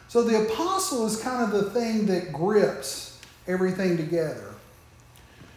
[0.08, 3.07] So the apostle is kind of the thing that grips
[3.48, 4.54] everything together.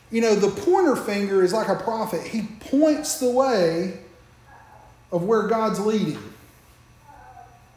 [0.10, 2.26] You know, the pointer finger is like a prophet.
[2.26, 4.00] He points the way
[5.12, 6.22] of where God's leading.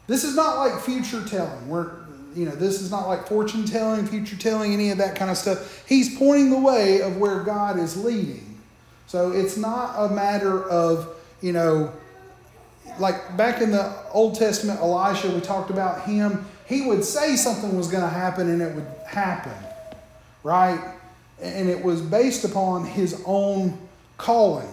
[0.07, 1.69] This is not like future telling.
[1.69, 5.31] Where you know, this is not like fortune telling, future telling, any of that kind
[5.31, 5.87] of stuff.
[5.87, 8.59] He's pointing the way of where God is leading.
[9.07, 11.93] So it's not a matter of, you know,
[12.99, 16.45] like back in the Old Testament, Elisha, we talked about him.
[16.65, 19.53] He would say something was going to happen and it would happen,
[20.45, 20.79] right?
[21.41, 23.77] and it was based upon his own
[24.17, 24.69] calling.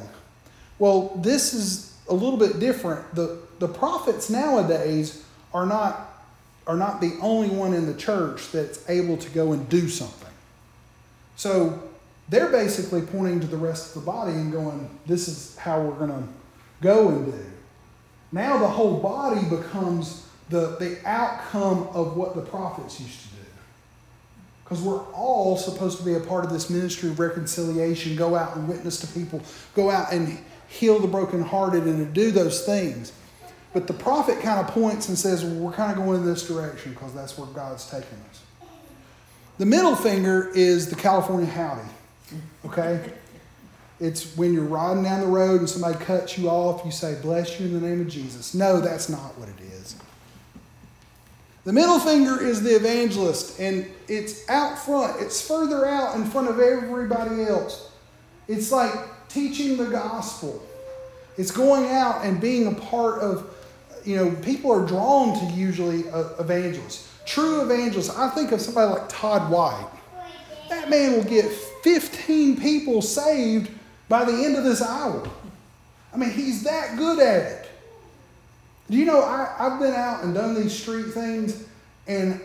[0.79, 3.15] Well, this is a little bit different.
[3.15, 6.25] The, the prophets nowadays are not,
[6.67, 10.29] are not the only one in the church that's able to go and do something.
[11.37, 11.83] So
[12.29, 16.07] they're basically pointing to the rest of the body and going, this is how we're
[16.07, 16.29] going to
[16.81, 17.45] go and do.
[18.31, 23.32] Now the whole body becomes the, the outcome of what the prophets used to do.
[24.73, 28.57] Because we're all supposed to be a part of this ministry of reconciliation, go out
[28.57, 29.43] and witness to people,
[29.75, 33.13] go out and heal the brokenhearted, and to do those things.
[33.75, 36.49] But the prophet kind of points and says, well, we're kind of going in this
[36.49, 38.43] direction because that's where God's taking us.
[39.59, 41.89] The middle finger is the California howdy.
[42.65, 43.13] Okay?
[44.01, 47.61] It's when you're riding down the road and somebody cuts you off, you say, Bless
[47.61, 48.53] you in the name of Jesus.
[48.53, 49.95] No, that's not what it is.
[51.65, 56.49] The middle finger is the evangelist, and it's out front, it's further out in front
[56.49, 57.91] of everybody else.
[58.49, 58.93] It's like
[59.29, 60.61] teaching the gospel.
[61.39, 63.49] It's going out and being a part of,
[64.05, 67.09] you know, people are drawn to usually uh, evangelists.
[67.25, 69.89] True evangelists, I think of somebody like Todd White.
[70.69, 71.45] That man will get
[71.85, 73.71] 15 people saved
[74.09, 75.29] by the end of this hour.
[76.13, 77.62] I mean, he's that good at it.
[78.93, 81.65] Do you know, I, I've been out and done these street things
[82.07, 82.39] and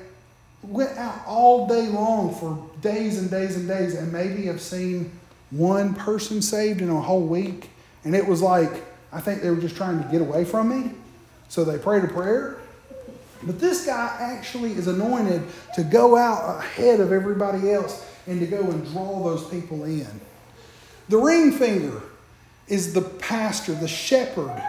[0.63, 5.11] went out all day long for days and days and days and maybe have seen
[5.51, 7.69] one person saved in a whole week.
[8.05, 8.71] And it was like,
[9.11, 10.91] I think they were just trying to get away from me.
[11.49, 12.59] So they prayed a prayer.
[13.43, 15.43] But this guy actually is anointed
[15.75, 20.07] to go out ahead of everybody else and to go and draw those people in.
[21.09, 22.03] The ring finger
[22.69, 24.63] is the pastor, the shepherd.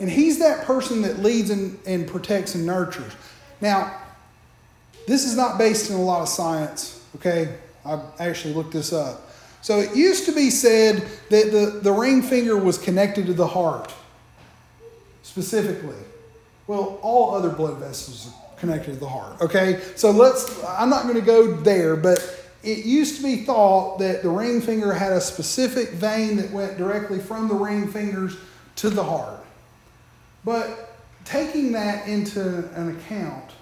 [0.00, 3.12] And he's that person that leads and, and protects and nurtures.
[3.60, 4.00] Now,
[5.06, 7.56] this is not based in a lot of science, okay?
[7.84, 9.30] I've actually looked this up.
[9.62, 13.46] So it used to be said that the, the ring finger was connected to the
[13.46, 13.92] heart,
[15.22, 15.96] specifically.
[16.66, 19.80] Well, all other blood vessels are connected to the heart, okay?
[19.96, 22.18] So let's, I'm not going to go there, but
[22.62, 26.78] it used to be thought that the ring finger had a specific vein that went
[26.78, 28.36] directly from the ring fingers
[28.76, 29.43] to the heart.
[30.44, 33.52] But taking that into an account,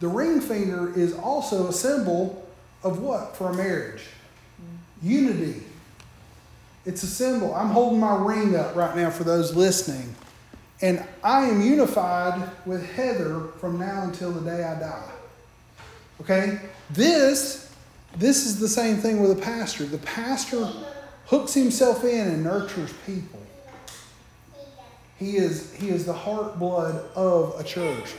[0.00, 2.48] the ring finger is also a symbol
[2.82, 4.02] of what for a marriage?
[5.02, 5.62] Unity.
[6.86, 7.54] It's a symbol.
[7.54, 10.14] I'm holding my ring up right now for those listening.
[10.82, 15.10] And I am unified with Heather from now until the day I die.
[16.22, 16.58] Okay?
[16.88, 17.70] This,
[18.16, 19.84] this is the same thing with a pastor.
[19.84, 20.70] The pastor
[21.26, 23.39] hooks himself in and nurtures people.
[25.20, 28.14] He is, he is the heart blood of a church.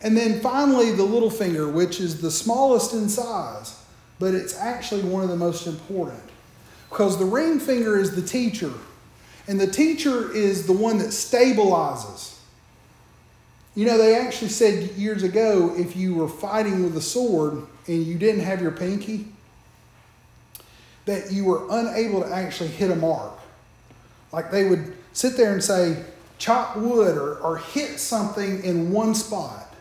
[0.00, 3.82] And then finally, the little finger, which is the smallest in size,
[4.20, 6.22] but it's actually one of the most important.
[6.88, 8.72] Because the ring finger is the teacher,
[9.48, 12.38] and the teacher is the one that stabilizes.
[13.74, 18.06] You know, they actually said years ago if you were fighting with a sword and
[18.06, 19.26] you didn't have your pinky,
[21.04, 23.32] that you were unable to actually hit a mark.
[24.32, 26.04] Like they would sit there and say,
[26.38, 29.74] chop wood or, or hit something in one spot.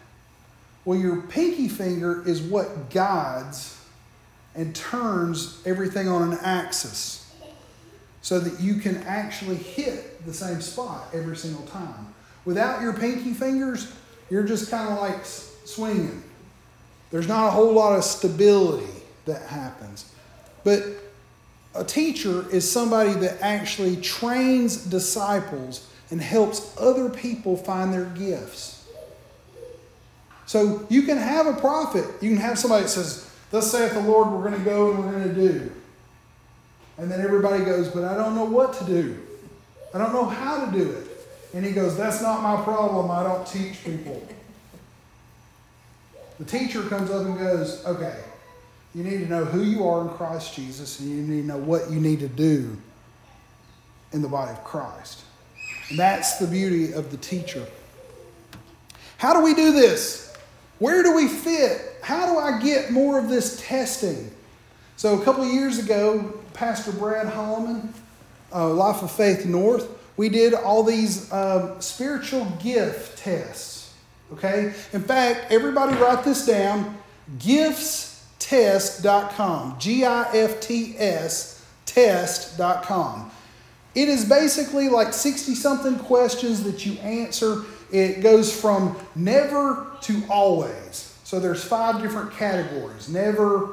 [0.85, 3.77] Well, your pinky finger is what guides
[4.55, 7.31] and turns everything on an axis
[8.21, 12.13] so that you can actually hit the same spot every single time.
[12.45, 13.93] Without your pinky fingers,
[14.29, 16.23] you're just kind of like swinging.
[17.11, 18.91] There's not a whole lot of stability
[19.25, 20.11] that happens.
[20.63, 20.83] But
[21.75, 28.87] a teacher is somebody that actually trains disciples and helps other people find their gifts.
[30.45, 32.05] So you can have a prophet.
[32.21, 35.05] You can have somebody that says, Thus saith the Lord, we're going to go and
[35.05, 35.71] we're going to do.
[36.97, 39.19] And then everybody goes, But I don't know what to do.
[39.93, 41.07] I don't know how to do it.
[41.53, 43.11] And he goes, That's not my problem.
[43.11, 44.25] I don't teach people.
[46.39, 48.17] The teacher comes up and goes, Okay,
[48.95, 51.57] you need to know who you are in Christ Jesus, and you need to know
[51.57, 52.77] what you need to do
[54.13, 55.23] in the body of Christ.
[55.89, 57.65] And that's the beauty of the teacher.
[59.17, 60.35] How do we do this?
[60.79, 61.81] Where do we fit?
[62.01, 64.31] How do I get more of this testing?
[64.95, 67.89] So, a couple years ago, Pastor Brad Holloman,
[68.53, 73.93] uh, Life of Faith North, we did all these um, spiritual gift tests.
[74.33, 74.73] Okay?
[74.93, 76.97] In fact, everybody write this down
[77.37, 79.79] giftstest.com.
[79.79, 83.26] G I F T S test.com.
[83.97, 87.63] It is basically like 60 something questions that you answer.
[87.91, 91.17] It goes from never to always.
[91.23, 93.09] So there's five different categories.
[93.09, 93.69] Never,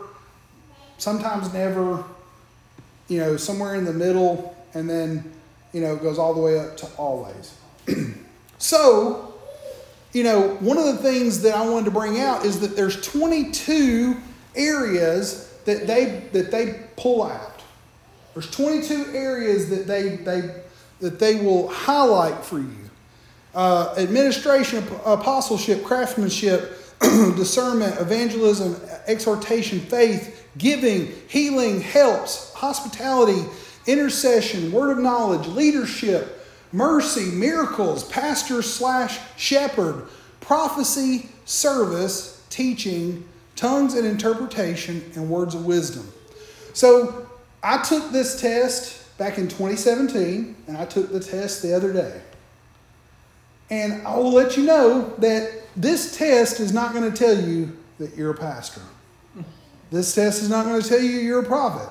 [0.97, 2.03] sometimes never,
[3.07, 5.31] you know, somewhere in the middle, and then,
[5.75, 7.55] you know, it goes all the way up to always.
[8.59, 9.35] so,
[10.15, 12.99] you know, one of the things that I wanted to bring out is that there's
[13.07, 14.17] 22
[14.57, 17.54] areas that they that they pull out.
[18.35, 20.51] There's 22 areas that they, they,
[21.01, 22.85] that they will highlight for you
[23.55, 28.77] uh, administration, apostleship, craftsmanship, discernment, evangelism,
[29.07, 33.45] exhortation, faith, giving, healing, helps, hospitality,
[33.87, 40.09] intercession, word of knowledge, leadership, mercy, miracles, pastor slash shepherd,
[40.41, 46.07] prophecy, service, teaching, tongues and interpretation, and words of wisdom.
[46.73, 47.29] So
[47.65, 52.21] I took this test back in 2017, and I took the test the other day.
[53.71, 57.77] And I will let you know that this test is not going to tell you
[57.99, 58.83] that you're a pastor.
[59.91, 61.89] This test is not going to tell you you're a prophet.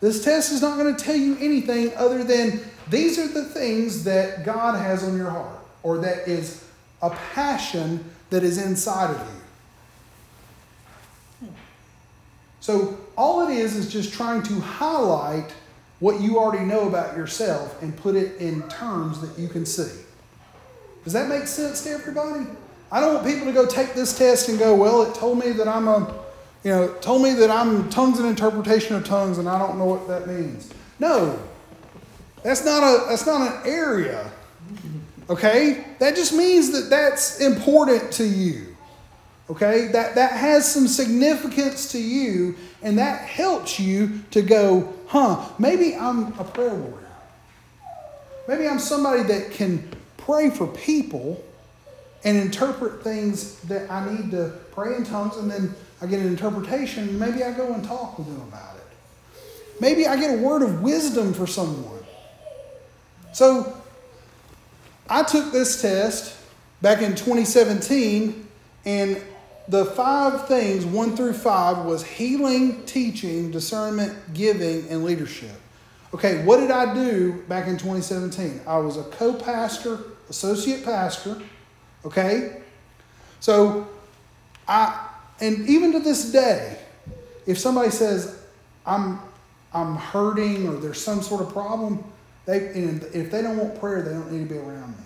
[0.00, 4.04] This test is not going to tell you anything other than these are the things
[4.04, 6.64] that God has on your heart, or that is
[7.02, 9.20] a passion that is inside of
[11.42, 11.50] you.
[12.60, 15.52] So all it is is just trying to highlight
[15.98, 19.90] what you already know about yourself and put it in terms that you can see.
[21.02, 22.46] Does that make sense to everybody?
[22.92, 25.50] I don't want people to go take this test and go, well, it told me
[25.50, 26.14] that I'm a,
[26.62, 29.86] you know, told me that I'm tongues and interpretation of tongues and I don't know
[29.86, 30.72] what that means.
[31.00, 31.38] No.
[32.44, 34.30] That's not a that's not an area.
[35.28, 35.84] Okay?
[35.98, 38.67] That just means that that's important to you.
[39.50, 39.88] Okay?
[39.88, 45.96] That that has some significance to you and that helps you to go, huh, maybe
[45.96, 47.08] I'm a prayer warrior.
[48.46, 51.44] Maybe I'm somebody that can pray for people
[52.24, 56.26] and interpret things that I need to pray in tongues, and then I get an
[56.26, 58.86] interpretation, maybe I go and talk with them about it.
[59.80, 62.02] Maybe I get a word of wisdom for someone.
[63.32, 63.80] So
[65.08, 66.36] I took this test
[66.82, 68.46] back in 2017,
[68.84, 69.22] and
[69.68, 75.60] the five things, one through five, was healing, teaching, discernment, giving, and leadership.
[76.14, 78.62] Okay, what did I do back in 2017?
[78.66, 79.98] I was a co pastor,
[80.30, 81.40] associate pastor.
[82.04, 82.62] Okay?
[83.40, 83.86] So,
[84.66, 85.08] I,
[85.40, 86.78] and even to this day,
[87.46, 88.42] if somebody says,
[88.86, 89.18] I'm,
[89.74, 92.02] I'm hurting or there's some sort of problem,
[92.46, 95.04] they, and if they don't want prayer, they don't need to be around me.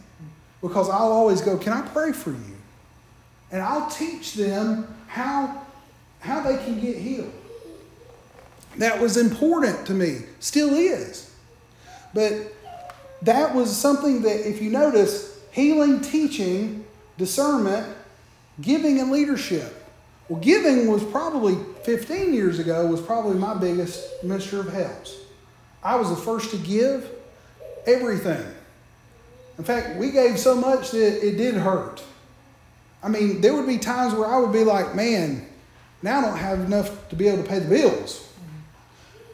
[0.60, 2.56] Because I'll always go, Can I pray for you?
[3.52, 5.62] And I'll teach them how,
[6.20, 7.32] how they can get healed.
[8.78, 11.30] That was important to me, still is.
[12.14, 12.54] But
[13.20, 16.84] that was something that, if you notice, healing, teaching,
[17.18, 17.86] discernment,
[18.60, 19.78] giving, and leadership.
[20.28, 25.18] Well, giving was probably 15 years ago, was probably my biggest ministry of helps.
[25.84, 27.10] I was the first to give
[27.86, 28.42] everything.
[29.58, 32.02] In fact, we gave so much that it did hurt.
[33.02, 35.46] I mean, there would be times where I would be like, man,
[36.02, 38.28] now I don't have enough to be able to pay the bills.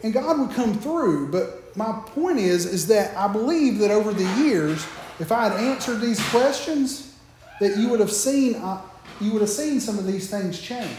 [0.03, 4.13] And God would come through, but my point is, is that I believe that over
[4.13, 4.87] the years,
[5.19, 7.17] if I had answered these questions,
[7.61, 8.81] that you would have seen, uh,
[9.21, 10.97] you would have seen some of these things change,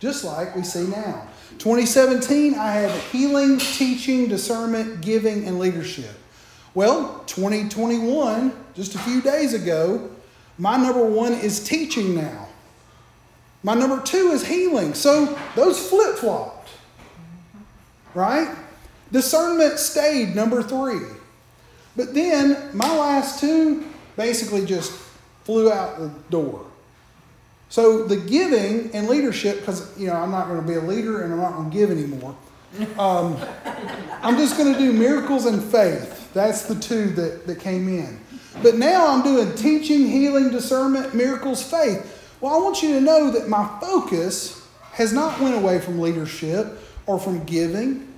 [0.00, 1.28] just like we see now.
[1.58, 6.14] 2017, I had healing, teaching, discernment, giving, and leadership.
[6.74, 10.10] Well, 2021, just a few days ago,
[10.58, 12.48] my number one is teaching now.
[13.62, 14.94] My number two is healing.
[14.94, 16.68] So those flip flopped,
[18.14, 18.54] right?
[19.10, 21.06] Discernment stayed number three.
[21.96, 23.86] But then my last two
[24.16, 24.92] basically just
[25.44, 26.64] flew out the door.
[27.70, 31.22] So the giving and leadership, because you know I'm not going to be a leader
[31.22, 32.36] and I'm not going to give anymore.
[32.98, 33.36] Um,
[34.22, 36.32] I'm just going to do miracles and faith.
[36.34, 38.20] That's the two that, that came in.
[38.62, 42.36] But now I'm doing teaching, healing, discernment, miracles, faith.
[42.40, 46.78] Well, I want you to know that my focus has not went away from leadership
[47.06, 48.12] or from giving.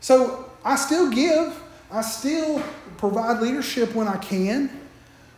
[0.00, 1.60] So I still give.
[1.90, 2.62] I still
[2.96, 4.70] provide leadership when I can.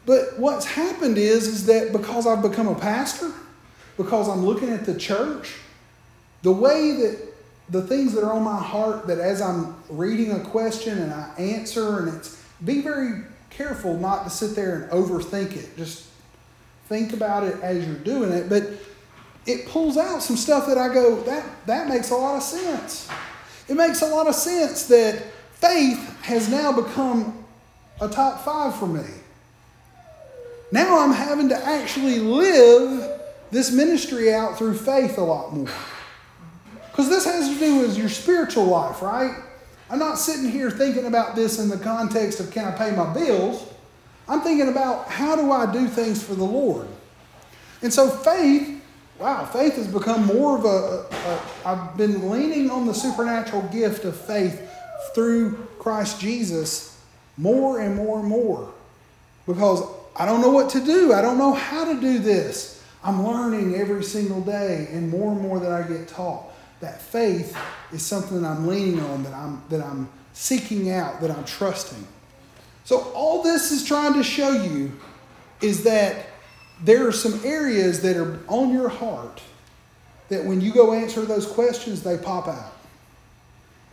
[0.07, 3.30] But what's happened is, is that because I've become a pastor,
[3.96, 5.55] because I'm looking at the church,
[6.42, 7.18] the way that
[7.68, 11.32] the things that are on my heart, that as I'm reading a question and I
[11.38, 13.22] answer, and it's be very
[13.61, 15.76] careful not to sit there and overthink it.
[15.76, 16.06] Just
[16.88, 18.48] think about it as you're doing it.
[18.48, 18.70] But
[19.44, 23.06] it pulls out some stuff that I go, that, that makes a lot of sense.
[23.68, 27.44] It makes a lot of sense that faith has now become
[28.00, 29.04] a top five for me.
[30.72, 35.68] Now I'm having to actually live this ministry out through faith a lot more.
[36.90, 39.34] Because this has to do with your spiritual life, right?
[39.91, 43.12] I'm not sitting here thinking about this in the context of can I pay my
[43.12, 43.66] bills.
[44.28, 46.86] I'm thinking about how do I do things for the Lord.
[47.82, 48.80] And so faith,
[49.18, 51.07] wow, faith has become more of a.
[51.11, 54.70] a I've been leaning on the supernatural gift of faith
[55.12, 57.03] through Christ Jesus
[57.36, 58.72] more and more and more
[59.47, 59.82] because
[60.14, 61.12] I don't know what to do.
[61.12, 62.84] I don't know how to do this.
[63.03, 66.45] I'm learning every single day, and more and more that I get taught
[66.81, 67.57] that faith
[67.93, 72.07] is something that I'm leaning on, that I'm, that I'm seeking out, that I'm trusting.
[72.85, 74.93] So, all this is trying to show you
[75.61, 76.26] is that
[76.83, 79.43] there are some areas that are on your heart
[80.28, 82.72] that when you go answer those questions, they pop out.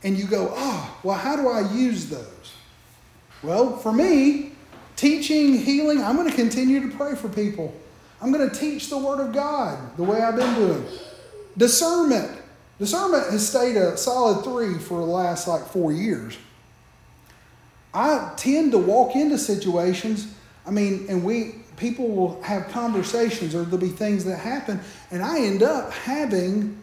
[0.04, 2.54] And you go, oh, well, how do I use those?
[3.44, 4.52] Well, for me,
[4.96, 7.74] teaching, healing, I'm going to continue to pray for people.
[8.22, 10.86] I'm going to teach the Word of God the way I've been doing.
[11.58, 12.40] Discernment,
[12.80, 16.38] Discernment has stayed a solid three for the last like four years.
[17.93, 20.32] I tend to walk into situations,
[20.65, 24.80] I mean, and we people will have conversations or there'll be things that happen,
[25.11, 26.82] and I end up having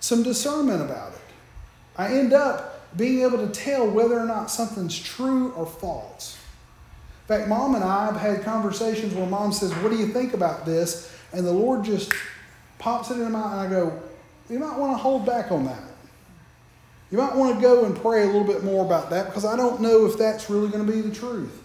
[0.00, 1.20] some discernment about it.
[1.96, 6.36] I end up being able to tell whether or not something's true or false.
[7.22, 10.34] In fact, mom and I have had conversations where mom says, What do you think
[10.34, 11.14] about this?
[11.32, 12.12] And the Lord just
[12.78, 14.02] pops it in my mind, and I go,
[14.50, 15.82] You might want to hold back on that.
[17.10, 19.56] You might want to go and pray a little bit more about that because I
[19.56, 21.62] don't know if that's really going to be the truth.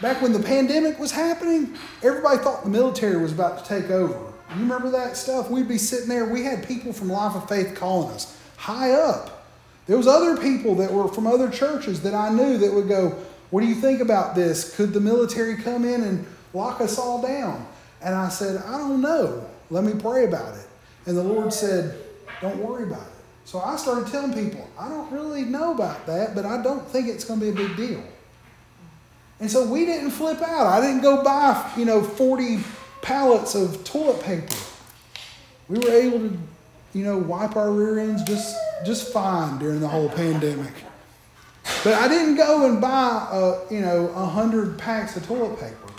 [0.00, 4.18] Back when the pandemic was happening, everybody thought the military was about to take over.
[4.54, 5.50] You remember that stuff?
[5.50, 9.46] We'd be sitting there, we had people from Life of Faith calling us high up.
[9.86, 13.16] There was other people that were from other churches that I knew that would go,
[13.50, 14.74] "What do you think about this?
[14.74, 17.66] Could the military come in and lock us all down?"
[18.00, 19.44] And I said, "I don't know.
[19.70, 20.66] Let me pray about it."
[21.06, 21.94] And the Lord said,
[22.40, 26.34] "Don't worry about it." So I started telling people, I don't really know about that,
[26.34, 28.02] but I don't think it's going to be a big deal.
[29.40, 30.66] And so we didn't flip out.
[30.66, 32.58] I didn't go buy, you know, 40
[33.00, 34.54] pallets of toilet paper.
[35.68, 36.38] We were able to,
[36.92, 40.72] you know, wipe our rear ends just just fine during the whole pandemic.
[41.84, 45.92] But I didn't go and buy, a, you know, a hundred packs of toilet paper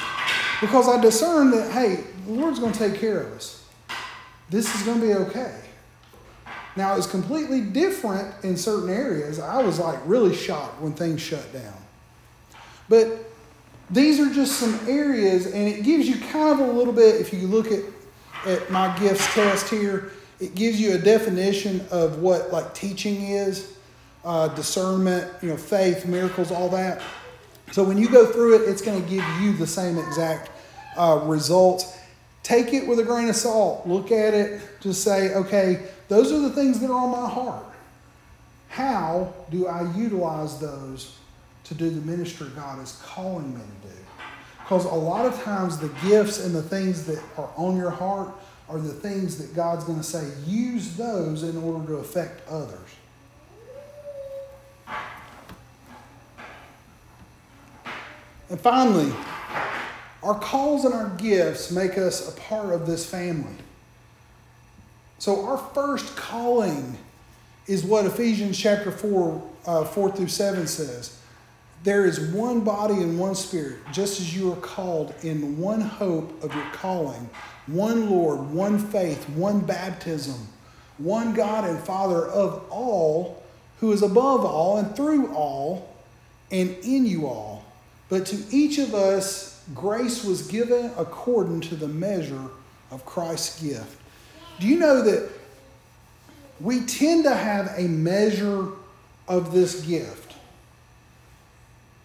[0.62, 3.66] because I discerned that, hey, the Lord's going to take care of us.
[4.50, 5.56] This is going to be okay.
[6.76, 9.40] Now, it's completely different in certain areas.
[9.40, 11.74] I was like really shocked when things shut down.
[12.88, 13.26] But
[13.90, 17.34] these are just some areas, and it gives you kind of a little bit, if
[17.34, 17.84] you look at,
[18.46, 23.76] at my gifts test here, it gives you a definition of what like teaching is,
[24.24, 27.02] uh, discernment, you know, faith, miracles, all that.
[27.72, 30.50] So when you go through it, it's going to give you the same exact
[30.98, 31.98] uh, results.
[32.42, 33.88] Take it with a grain of salt.
[33.88, 34.62] Look at it.
[34.82, 37.66] Just say, okay, those are the things that are on my heart.
[38.68, 41.16] How do I utilize those
[41.66, 43.96] to do the ministry God is calling me to do?
[44.60, 48.32] Because a lot of times the gifts and the things that are on your heart
[48.68, 52.80] are the things that God's going to say, use those in order to affect others.
[58.50, 59.12] And finally,
[60.24, 63.56] our calls and our gifts make us a part of this family.
[65.20, 66.98] So, our first calling
[67.68, 71.20] is what Ephesians chapter 4, uh, 4 through 7 says.
[71.84, 76.42] There is one body and one spirit, just as you are called in one hope
[76.42, 77.30] of your calling,
[77.68, 80.48] one Lord, one faith, one baptism,
[80.98, 83.44] one God and Father of all,
[83.80, 85.94] who is above all and through all
[86.52, 87.66] and in you all.
[88.08, 92.48] But to each of us, grace was given according to the measure
[92.92, 93.98] of Christ's gift.
[94.60, 95.30] Do you know that
[96.60, 98.68] we tend to have a measure
[99.28, 100.34] of this gift?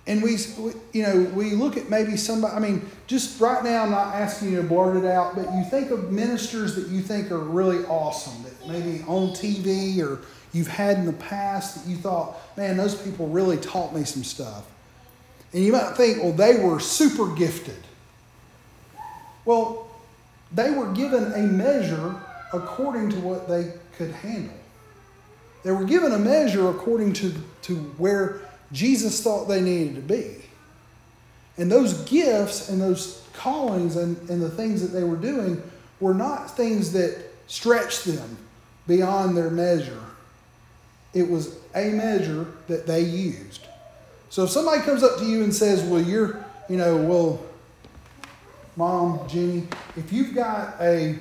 [0.07, 0.36] And we,
[0.92, 4.50] you know, we look at maybe somebody, I mean, just right now, I'm not asking
[4.50, 7.84] you to blurt it out, but you think of ministers that you think are really
[7.86, 10.20] awesome, that maybe on TV or
[10.52, 14.22] you've had in the past that you thought, man, those people really taught me some
[14.22, 14.66] stuff.
[15.55, 17.82] And you might think, well, they were super gifted.
[19.46, 19.88] Well,
[20.52, 22.14] they were given a measure
[22.55, 24.55] according to what they could handle.
[25.62, 28.40] They were given a measure according to, to where
[28.72, 30.36] Jesus thought they needed to be.
[31.57, 35.62] And those gifts and those callings and, and the things that they were doing
[36.00, 38.36] were not things that stretched them
[38.86, 40.00] beyond their measure.
[41.14, 43.66] It was a measure that they used.
[44.30, 47.46] So if somebody comes up to you and says, Well, you're, you know, well,
[48.76, 51.16] mom, Jenny, if you've got a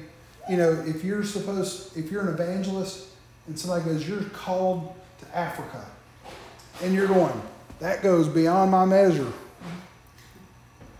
[0.49, 3.07] you know, if you're supposed, if you're an evangelist
[3.47, 5.85] and somebody goes, you're called to Africa,
[6.81, 7.41] and you're going,
[7.79, 9.31] that goes beyond my measure.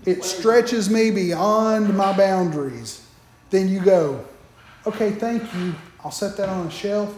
[0.05, 3.05] It stretches me beyond my boundaries.
[3.49, 4.25] Then you go,
[4.85, 5.75] okay, thank you.
[6.03, 7.15] I'll set that on a shelf.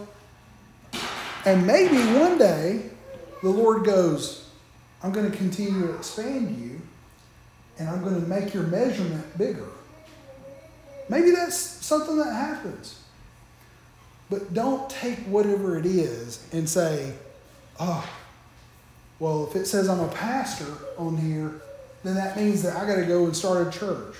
[1.44, 2.90] And maybe one day
[3.42, 4.48] the Lord goes,
[5.02, 6.80] I'm going to continue to expand you
[7.78, 9.68] and I'm going to make your measurement bigger.
[11.08, 13.00] Maybe that's something that happens.
[14.28, 17.12] But don't take whatever it is and say,
[17.78, 18.08] oh,
[19.18, 21.60] well, if it says I'm a pastor on here,
[22.02, 24.16] then that means that I got to go and start a church.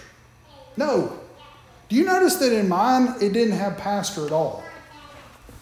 [0.76, 1.18] No.
[1.89, 4.62] Do you notice that in mine it didn't have pastor at all?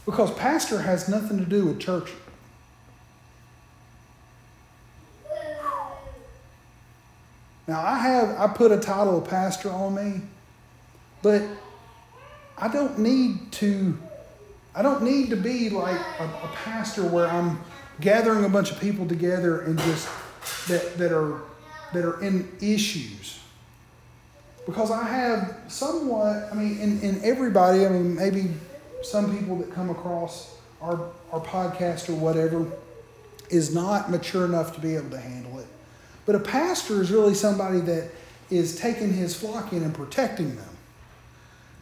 [0.05, 2.11] Because pastor has nothing to do with church.
[7.67, 10.21] Now I have I put a title of pastor on me
[11.25, 11.43] but
[12.59, 13.99] I don't need to
[14.77, 17.61] I don't need to be like a, a, pastor where I'm
[18.01, 20.09] gathering a bunch of people together and just
[20.69, 21.43] that, that are
[21.93, 23.41] that are in issues.
[24.67, 28.51] Because I have somewhat, I mean, in, in everybody, I mean, maybe
[29.03, 32.67] some people that come across our, our podcast or whatever,
[33.51, 35.67] is not mature enough to be able to handle it.
[36.25, 38.11] But a pastor is really somebody that
[38.51, 40.74] is taking his flock in and protecting them.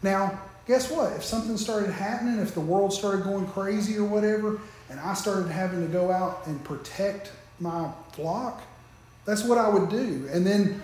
[0.03, 1.13] Now, guess what?
[1.13, 5.49] If something started happening, if the world started going crazy or whatever, and I started
[5.49, 8.61] having to go out and protect my flock,
[9.25, 10.27] that's what I would do.
[10.31, 10.81] And then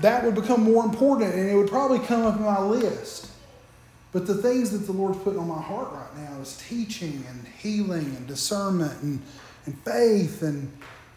[0.00, 3.30] that would become more important and it would probably come up in my list.
[4.12, 7.46] But the things that the Lord's putting on my heart right now is teaching and
[7.58, 9.22] healing and discernment and,
[9.64, 10.70] and faith and,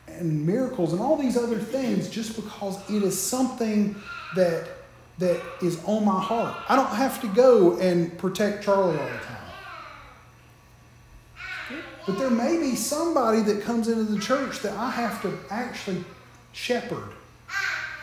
[0.07, 3.95] and miracles and all these other things just because it is something
[4.36, 4.67] that
[5.18, 6.55] that is on my heart.
[6.68, 9.45] I don't have to go and protect Charlie all the time.
[12.05, 16.03] But there may be somebody that comes into the church that I have to actually
[16.51, 17.09] shepherd.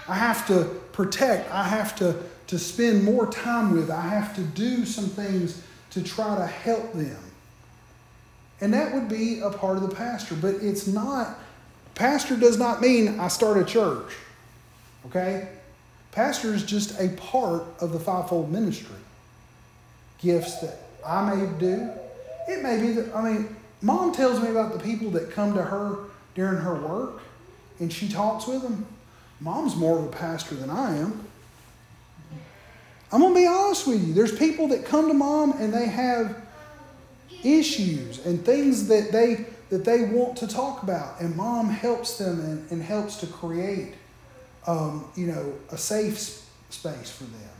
[0.08, 1.50] I have to protect.
[1.52, 2.16] I have to,
[2.48, 3.90] to spend more time with.
[3.90, 7.18] I have to do some things to try to help them.
[8.60, 10.34] And that would be a part of the pastor.
[10.34, 11.38] But it's not,
[11.94, 14.12] pastor does not mean I start a church.
[15.06, 15.48] Okay?
[16.12, 18.96] Pastor is just a part of the fivefold ministry.
[20.18, 21.90] Gifts that I may do.
[22.48, 25.62] It may be that, I mean, mom tells me about the people that come to
[25.62, 25.96] her
[26.34, 27.22] during her work
[27.80, 28.86] and she talks with them.
[29.40, 31.26] Mom's more of a pastor than I am.
[33.10, 34.14] I'm going to be honest with you.
[34.14, 36.36] There's people that come to mom and they have
[37.42, 42.40] issues and things that they that they want to talk about, and mom helps them
[42.40, 43.94] and, and helps to create,
[44.66, 47.50] um, you know, a safe space for them.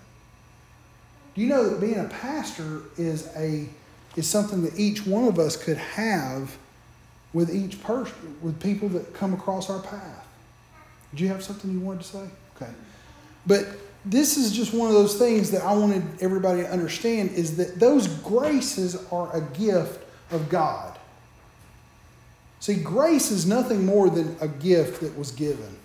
[1.35, 3.69] Do you know that being a pastor is a
[4.15, 6.55] is something that each one of us could have
[7.33, 10.27] with each person, with people that come across our path?
[11.13, 12.25] Did you have something you wanted to say?
[12.57, 12.71] Okay.
[13.47, 13.67] But
[14.05, 17.79] this is just one of those things that I wanted everybody to understand is that
[17.79, 20.99] those graces are a gift of God.
[22.61, 25.79] See, grace is nothing more than a gift that was given.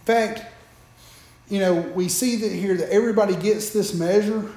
[0.00, 0.44] In fact,
[1.48, 4.50] you know, we see that here that everybody gets this measure.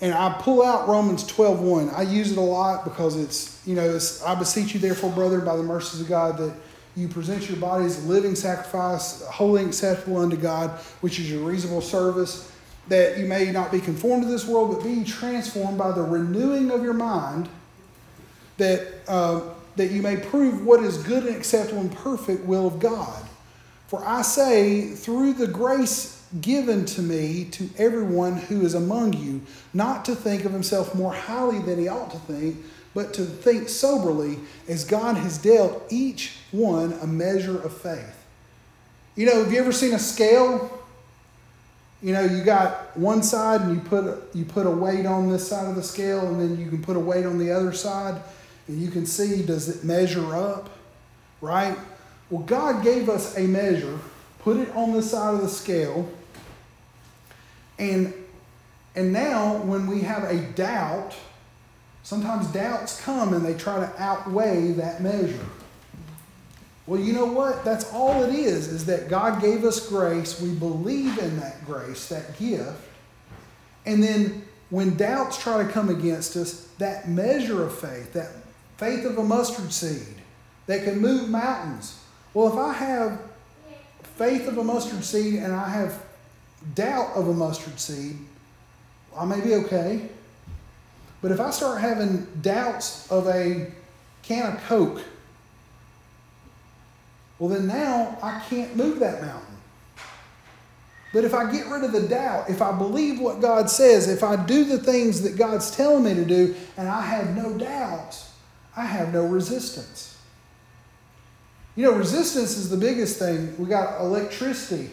[0.00, 1.90] And I pull out Romans 12 1.
[1.90, 5.40] I use it a lot because it's, you know, it's, I beseech you, therefore, brother,
[5.40, 6.54] by the mercies of God, that
[6.96, 11.42] you present your bodies a living sacrifice, holy and acceptable unto God, which is your
[11.42, 12.50] reasonable service,
[12.88, 16.70] that you may not be conformed to this world, but be transformed by the renewing
[16.70, 17.48] of your mind,
[18.56, 19.40] that, uh,
[19.76, 23.27] that you may prove what is good and acceptable and perfect will of God.
[23.88, 29.40] For I say, through the grace given to me to everyone who is among you,
[29.72, 32.58] not to think of himself more highly than he ought to think,
[32.94, 38.14] but to think soberly as God has dealt each one a measure of faith.
[39.16, 40.70] You know, have you ever seen a scale?
[42.02, 45.48] You know, you got one side and you put you put a weight on this
[45.48, 48.20] side of the scale, and then you can put a weight on the other side,
[48.68, 50.68] and you can see does it measure up,
[51.40, 51.76] right?
[52.30, 53.98] Well, God gave us a measure,
[54.40, 56.10] put it on the side of the scale,
[57.78, 58.12] and
[58.94, 61.14] and now when we have a doubt,
[62.02, 65.46] sometimes doubts come and they try to outweigh that measure.
[66.86, 67.64] Well, you know what?
[67.64, 70.40] That's all it is, is that God gave us grace.
[70.40, 72.80] We believe in that grace, that gift.
[73.84, 78.30] And then when doubts try to come against us, that measure of faith, that
[78.78, 80.16] faith of a mustard seed
[80.66, 82.02] that can move mountains.
[82.38, 83.20] Well, if I have
[84.16, 86.00] faith of a mustard seed and I have
[86.72, 88.16] doubt of a mustard seed,
[89.16, 90.08] I may be okay.
[91.20, 93.72] But if I start having doubts of a
[94.22, 95.02] can of Coke,
[97.40, 99.56] well, then now I can't move that mountain.
[101.12, 104.22] But if I get rid of the doubt, if I believe what God says, if
[104.22, 108.32] I do the things that God's telling me to do, and I have no doubts,
[108.76, 110.07] I have no resistance.
[111.78, 113.56] You know, resistance is the biggest thing.
[113.56, 114.90] We got electricity.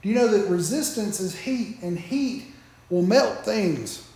[0.00, 2.46] Do you know that resistance is heat, and heat
[2.88, 4.08] will melt things?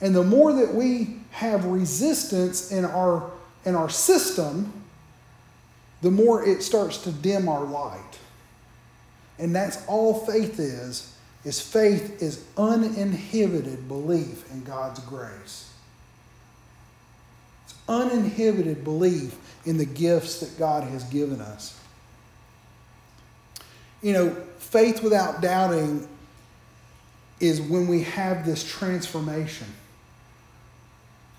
[0.00, 3.28] And the more that we have resistance in our
[3.64, 4.72] in our system,
[6.00, 8.18] the more it starts to dim our light.
[9.40, 11.12] And that's all faith is,
[11.44, 15.72] is faith is uninhibited belief in God's grace.
[17.64, 21.78] It's uninhibited belief in the gifts that God has given us.
[24.02, 26.08] You know, faith without doubting
[27.40, 29.66] is when we have this transformation.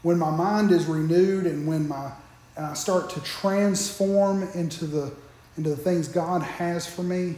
[0.01, 2.11] When my mind is renewed and when my
[2.55, 5.11] and I start to transform into the
[5.57, 7.35] into the things God has for me,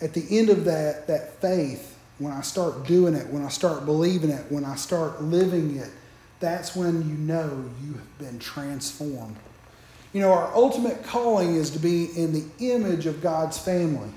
[0.00, 3.84] at the end of that, that faith, when I start doing it, when I start
[3.84, 5.90] believing it, when I start living it,
[6.40, 9.36] that's when you know you have been transformed.
[10.14, 14.10] You know, our ultimate calling is to be in the image of God's family.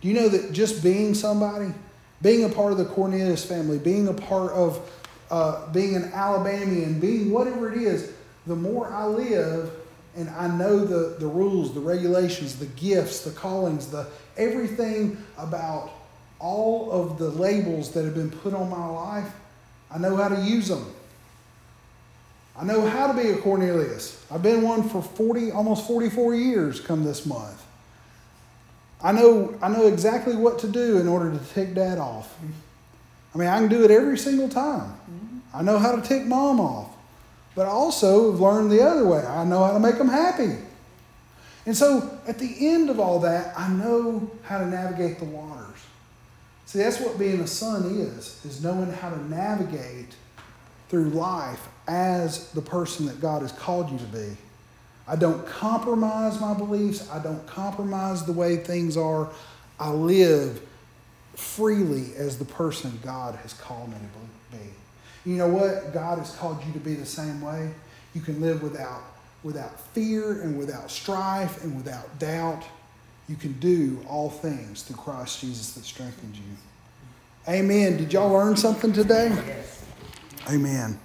[0.00, 1.72] Do you know that just being somebody,
[2.20, 4.90] being a part of the Cornelius family, being a part of
[5.30, 8.12] uh, being an Alabamian, being whatever it is,
[8.46, 9.70] the more I live
[10.16, 15.90] and I know the, the rules, the regulations, the gifts, the callings, the everything about
[16.40, 19.30] all of the labels that have been put on my life,
[19.92, 20.92] I know how to use them.
[22.58, 24.24] I know how to be a Cornelius.
[24.30, 27.64] I've been one for 40, almost 44 years come this month.
[29.00, 32.36] I know, I know exactly what to do in order to tick dad off.
[33.32, 34.92] I mean, I can do it every single time.
[35.54, 36.90] I know how to tick mom off.
[37.54, 39.20] But I also have learned the other way.
[39.24, 40.56] I know how to make them happy.
[41.64, 45.78] And so at the end of all that, I know how to navigate the waters.
[46.66, 50.14] See, that's what being a son is, is knowing how to navigate
[50.88, 54.36] through life as the person that God has called you to be.
[55.08, 57.08] I don't compromise my beliefs.
[57.10, 59.30] I don't compromise the way things are.
[59.80, 60.60] I live
[61.34, 64.64] freely as the person God has called me to be.
[65.24, 65.94] You know what?
[65.94, 67.70] God has called you to be the same way.
[68.14, 69.02] You can live without,
[69.42, 72.64] without fear and without strife and without doubt.
[73.28, 76.44] You can do all things through Christ Jesus that strengthens you.
[77.46, 77.96] Amen.
[77.96, 79.28] Did y'all learn something today?
[79.28, 79.84] Yes.
[80.50, 80.98] Amen.